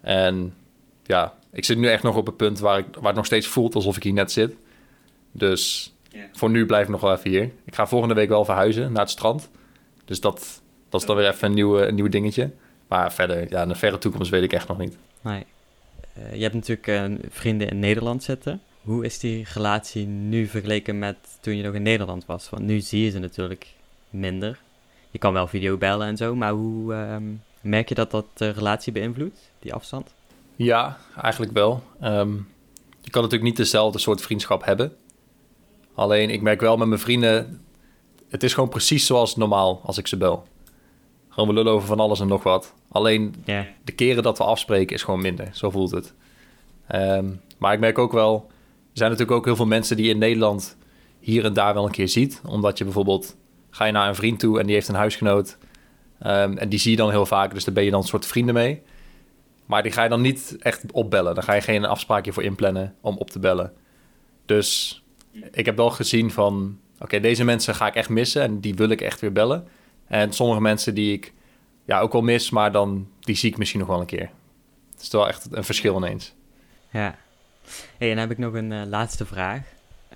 En 0.00 0.54
ja, 1.02 1.34
ik 1.52 1.64
zit 1.64 1.78
nu 1.78 1.88
echt 1.88 2.02
nog 2.02 2.16
op 2.16 2.26
het 2.26 2.36
punt 2.36 2.58
waar, 2.58 2.78
ik, 2.78 2.86
waar 2.94 3.06
het 3.06 3.14
nog 3.14 3.26
steeds 3.26 3.46
voelt 3.46 3.74
alsof 3.74 3.96
ik 3.96 4.02
hier 4.02 4.12
net 4.12 4.32
zit. 4.32 4.56
Dus 5.32 5.94
yeah. 6.08 6.24
voor 6.32 6.50
nu 6.50 6.66
blijf 6.66 6.84
ik 6.84 6.90
nog 6.90 7.00
wel 7.00 7.12
even 7.12 7.30
hier. 7.30 7.50
Ik 7.64 7.74
ga 7.74 7.86
volgende 7.86 8.14
week 8.14 8.28
wel 8.28 8.44
verhuizen 8.44 8.92
naar 8.92 9.02
het 9.02 9.10
strand. 9.10 9.50
Dus 10.04 10.20
dat, 10.20 10.62
dat 10.88 11.00
is 11.00 11.06
dan 11.06 11.16
weer 11.16 11.28
even 11.28 11.48
een, 11.48 11.54
nieuwe, 11.54 11.86
een 11.86 11.94
nieuw 11.94 12.08
dingetje. 12.08 12.50
Maar 12.88 13.12
verder, 13.12 13.50
ja, 13.50 13.62
in 13.62 13.68
de 13.68 13.74
verre 13.74 13.98
toekomst 13.98 14.30
weet 14.30 14.42
ik 14.42 14.52
echt 14.52 14.68
nog 14.68 14.78
niet. 14.78 14.96
Nee. 15.20 15.44
Uh, 16.18 16.34
je 16.34 16.42
hebt 16.42 16.54
natuurlijk 16.54 16.86
uh, 16.86 17.18
vrienden 17.30 17.68
in 17.68 17.78
Nederland 17.78 18.22
zitten. 18.22 18.60
Hoe 18.86 19.04
is 19.04 19.18
die 19.18 19.46
relatie 19.52 20.06
nu 20.06 20.46
vergeleken 20.46 20.98
met 20.98 21.16
toen 21.40 21.56
je 21.56 21.62
nog 21.62 21.74
in 21.74 21.82
Nederland 21.82 22.26
was? 22.26 22.50
Want 22.50 22.62
nu 22.62 22.80
zie 22.80 23.04
je 23.04 23.10
ze 23.10 23.18
natuurlijk 23.18 23.74
minder. 24.10 24.60
Je 25.10 25.18
kan 25.18 25.32
wel 25.32 25.46
videobellen 25.46 26.06
en 26.06 26.16
zo, 26.16 26.34
maar 26.34 26.52
hoe 26.52 26.94
um, 26.94 27.42
merk 27.60 27.88
je 27.88 27.94
dat 27.94 28.10
dat 28.10 28.26
de 28.34 28.50
relatie 28.50 28.92
beïnvloedt, 28.92 29.50
die 29.58 29.74
afstand? 29.74 30.14
Ja, 30.56 30.98
eigenlijk 31.22 31.52
wel. 31.52 31.82
Um, 32.02 32.48
je 33.00 33.10
kan 33.10 33.22
natuurlijk 33.22 33.48
niet 33.48 33.56
dezelfde 33.56 33.98
soort 33.98 34.20
vriendschap 34.20 34.64
hebben. 34.64 34.96
Alleen 35.94 36.30
ik 36.30 36.42
merk 36.42 36.60
wel 36.60 36.76
met 36.76 36.88
mijn 36.88 37.00
vrienden, 37.00 37.60
het 38.28 38.42
is 38.42 38.54
gewoon 38.54 38.68
precies 38.68 39.06
zoals 39.06 39.36
normaal 39.36 39.80
als 39.84 39.98
ik 39.98 40.06
ze 40.06 40.16
bel. 40.16 40.46
Gewoon 41.28 41.48
we 41.48 41.54
lullen 41.54 41.72
over 41.72 41.88
van 41.88 42.00
alles 42.00 42.20
en 42.20 42.28
nog 42.28 42.42
wat. 42.42 42.74
Alleen 42.88 43.34
yeah. 43.44 43.66
de 43.84 43.92
keren 43.92 44.22
dat 44.22 44.38
we 44.38 44.44
afspreken 44.44 44.96
is 44.96 45.02
gewoon 45.02 45.20
minder. 45.20 45.48
Zo 45.52 45.70
voelt 45.70 45.90
het. 45.90 46.14
Um, 46.94 47.40
maar 47.58 47.72
ik 47.72 47.80
merk 47.80 47.98
ook 47.98 48.12
wel, 48.12 48.54
zijn 48.98 49.10
natuurlijk 49.10 49.38
ook 49.38 49.44
heel 49.44 49.56
veel 49.56 49.66
mensen 49.66 49.96
die 49.96 50.08
in 50.08 50.18
Nederland 50.18 50.76
hier 51.18 51.44
en 51.44 51.52
daar 51.52 51.74
wel 51.74 51.84
een 51.84 51.90
keer 51.90 52.08
ziet. 52.08 52.40
Omdat 52.46 52.78
je 52.78 52.84
bijvoorbeeld, 52.84 53.36
ga 53.70 53.84
je 53.84 53.92
naar 53.92 54.08
een 54.08 54.14
vriend 54.14 54.38
toe 54.38 54.58
en 54.60 54.66
die 54.66 54.74
heeft 54.74 54.88
een 54.88 54.94
huisgenoot. 54.94 55.58
Um, 56.26 56.58
en 56.58 56.68
die 56.68 56.78
zie 56.78 56.90
je 56.90 56.96
dan 56.96 57.10
heel 57.10 57.26
vaak, 57.26 57.54
dus 57.54 57.64
daar 57.64 57.74
ben 57.74 57.84
je 57.84 57.90
dan 57.90 58.00
een 58.00 58.06
soort 58.06 58.26
vrienden 58.26 58.54
mee. 58.54 58.82
Maar 59.66 59.82
die 59.82 59.92
ga 59.92 60.02
je 60.02 60.08
dan 60.08 60.20
niet 60.20 60.56
echt 60.58 60.92
opbellen. 60.92 61.34
Daar 61.34 61.44
ga 61.44 61.52
je 61.52 61.60
geen 61.60 61.84
afspraakje 61.84 62.32
voor 62.32 62.42
inplannen 62.42 62.94
om 63.00 63.16
op 63.16 63.30
te 63.30 63.38
bellen. 63.38 63.72
Dus 64.46 65.02
ik 65.52 65.64
heb 65.64 65.76
wel 65.76 65.90
gezien 65.90 66.30
van, 66.30 66.78
oké, 66.98 67.20
deze 67.20 67.44
mensen 67.44 67.74
ga 67.74 67.86
ik 67.86 67.94
echt 67.94 68.08
missen 68.08 68.42
en 68.42 68.60
die 68.60 68.74
wil 68.74 68.88
ik 68.88 69.00
echt 69.00 69.20
weer 69.20 69.32
bellen. 69.32 69.68
En 70.06 70.32
sommige 70.32 70.60
mensen 70.60 70.94
die 70.94 71.12
ik 71.12 71.32
ja, 71.84 72.00
ook 72.00 72.12
wel 72.12 72.22
mis, 72.22 72.50
maar 72.50 72.72
dan 72.72 73.08
die 73.20 73.36
zie 73.36 73.50
ik 73.50 73.58
misschien 73.58 73.80
nog 73.80 73.88
wel 73.88 74.00
een 74.00 74.06
keer. 74.06 74.30
Het 74.92 75.02
is 75.02 75.10
wel 75.10 75.28
echt 75.28 75.48
een 75.50 75.64
verschil 75.64 75.96
ineens. 75.96 76.34
Ja. 76.92 77.18
En 77.98 78.08
dan 78.08 78.18
heb 78.18 78.30
ik 78.30 78.38
nog 78.38 78.54
een 78.54 78.70
uh, 78.70 78.82
laatste 78.86 79.26
vraag. 79.26 79.62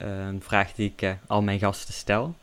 Uh, 0.02 0.26
een 0.26 0.42
vraag 0.42 0.72
die 0.72 0.90
ik 0.90 1.02
uh, 1.02 1.12
al 1.26 1.42
mijn 1.42 1.58
gasten 1.58 1.94
stel. 1.94 2.34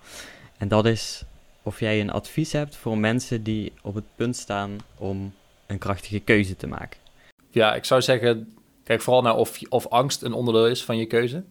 En 0.58 0.68
dat 0.68 0.86
is 0.86 1.24
of 1.68 1.80
jij 1.80 2.02
een 2.02 2.12
advies 2.12 2.52
hebt 2.52 2.76
voor 2.76 2.98
mensen 2.98 3.44
die 3.44 3.74
op 3.82 3.96
het 3.96 4.16
punt 4.16 4.36
staan 4.36 4.78
om 4.98 5.34
een 5.66 5.78
krachtige 5.78 6.20
keuze 6.20 6.56
te 6.56 6.68
maken. 6.68 7.00
Ja, 7.50 7.76
ik 7.76 7.86
zou 7.86 8.02
zeggen, 8.02 8.58
kijk 8.84 9.02
vooral 9.02 9.22
naar 9.22 9.36
of, 9.36 9.60
of 9.70 9.88
angst 9.88 10.22
een 10.22 10.34
onderdeel 10.34 10.68
is 10.68 10.84
van 10.84 10.98
je 10.98 11.06
keuze. 11.06 11.44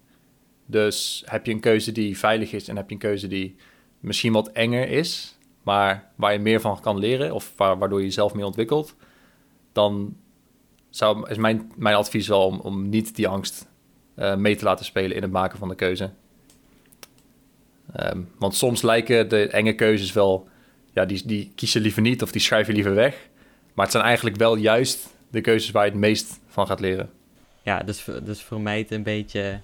Dus 0.67 1.23
heb 1.27 1.47
je 1.47 1.53
een 1.53 1.61
keuze 1.61 1.93
die 1.93 2.19
veilig 2.19 2.53
is 2.53 2.69
en 2.69 2.77
heb 2.77 2.89
je 2.89 2.95
een 2.95 3.01
keuze 3.01 3.27
die 3.27 3.57
misschien 4.01 4.33
wat 4.33 4.49
enger 4.49 4.89
is, 4.89 5.39
maar 5.63 6.11
waar 6.15 6.33
je 6.33 6.39
meer 6.39 6.61
van 6.61 6.81
kan 6.81 6.99
leren 6.99 7.35
of 7.35 7.53
waardoor 7.57 7.99
je 7.99 8.05
jezelf 8.05 8.35
meer 8.35 8.45
ontwikkelt, 8.45 8.95
dan 9.73 10.17
zou, 10.97 11.31
is 11.31 11.37
mijn, 11.37 11.73
mijn 11.77 11.95
advies 11.95 12.29
wel 12.29 12.47
om, 12.47 12.61
om 12.61 12.89
niet 12.89 13.15
die 13.17 13.29
angst 13.29 13.67
uh, 14.17 14.35
mee 14.35 14.57
te 14.57 14.65
laten 14.65 14.85
spelen 14.85 15.17
in 15.17 15.23
het 15.23 15.31
maken 15.31 15.59
van 15.59 15.69
de 15.69 15.75
keuze. 15.75 16.11
Um, 18.01 18.29
want 18.39 18.55
soms 18.55 18.83
lijken 18.83 19.29
de 19.29 19.49
enge 19.49 19.73
keuzes 19.73 20.13
wel, 20.13 20.49
ja, 20.93 21.05
die, 21.05 21.27
die 21.27 21.53
kies 21.55 21.73
je 21.73 21.81
liever 21.81 22.03
niet 22.03 22.23
of 22.23 22.33
die 22.33 22.41
schrijf 22.41 22.67
je 22.67 22.73
liever 22.73 22.95
weg. 22.95 23.29
Maar 23.75 23.85
het 23.85 23.95
zijn 23.95 24.05
eigenlijk 24.05 24.37
wel 24.37 24.57
juist 24.57 25.15
de 25.31 25.41
keuzes 25.41 25.71
waar 25.71 25.85
je 25.85 25.91
het 25.91 26.01
meest 26.01 26.41
van 26.47 26.67
gaat 26.67 26.81
leren. 26.81 27.11
Ja, 27.63 27.79
dus, 27.79 28.05
dus 28.23 28.43
vermijd 28.43 28.91
een 28.91 29.03
beetje 29.03 29.61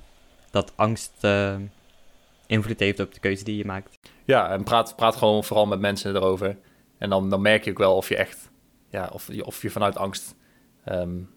dat 0.51 0.73
angst 0.77 1.12
uh, 1.21 1.57
invloed 2.47 2.81
heeft 2.81 3.01
op 3.01 3.14
de 3.14 3.21
keuze 3.21 3.45
die 3.45 3.57
je 3.57 3.64
maakt. 3.64 3.99
Ja, 4.25 4.51
en 4.51 4.64
praat, 4.64 4.97
praat 4.97 5.16
gewoon 5.16 5.45
vooral 5.45 5.66
met 5.66 5.81
mensen 5.81 6.16
erover. 6.16 6.57
En 6.99 7.11
dan, 7.11 7.31
dan 7.31 7.42
merk 7.42 7.64
je 7.64 7.71
ook 7.71 7.79
wel 7.79 7.97
of 7.97 8.09
je 8.09 8.16
echt, 8.16 8.51
ja, 8.90 9.11
of, 9.12 9.29
of 9.42 9.62
je 9.62 9.71
vanuit 9.71 9.97
angst 9.97 10.35
um, 10.88 11.31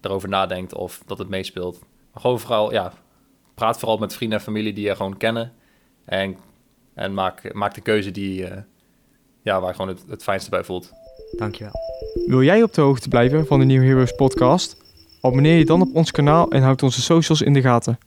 erover 0.00 0.28
nadenkt 0.28 0.74
of 0.74 1.02
dat 1.06 1.18
het 1.18 1.28
meespeelt. 1.28 1.80
Maar 2.12 2.22
gewoon 2.22 2.40
vooral, 2.40 2.72
ja, 2.72 2.92
praat 3.54 3.78
vooral 3.78 3.98
met 3.98 4.14
vrienden 4.14 4.38
en 4.38 4.44
familie 4.44 4.72
die 4.72 4.86
je 4.86 4.96
gewoon 4.96 5.16
kennen. 5.16 5.52
En, 6.04 6.36
en 6.94 7.14
maak, 7.14 7.54
maak 7.54 7.74
de 7.74 7.80
keuze 7.80 8.10
die, 8.10 8.42
uh, 8.42 8.56
ja, 9.42 9.60
waar 9.60 9.68
je 9.68 9.74
gewoon 9.76 9.90
het, 9.90 10.04
het 10.08 10.22
fijnste 10.22 10.50
bij 10.50 10.64
voelt. 10.64 10.92
Dankjewel. 11.36 11.72
Wil 12.26 12.42
jij 12.42 12.62
op 12.62 12.74
de 12.74 12.80
hoogte 12.80 13.08
blijven 13.08 13.46
van 13.46 13.58
de 13.58 13.64
New 13.64 13.82
Heroes 13.82 14.12
podcast? 14.12 14.76
Abonneer 15.20 15.58
je 15.58 15.64
dan 15.64 15.80
op 15.80 15.94
ons 15.94 16.10
kanaal 16.10 16.50
en 16.50 16.62
houd 16.62 16.82
onze 16.82 17.02
socials 17.02 17.42
in 17.42 17.52
de 17.52 17.60
gaten. 17.60 17.98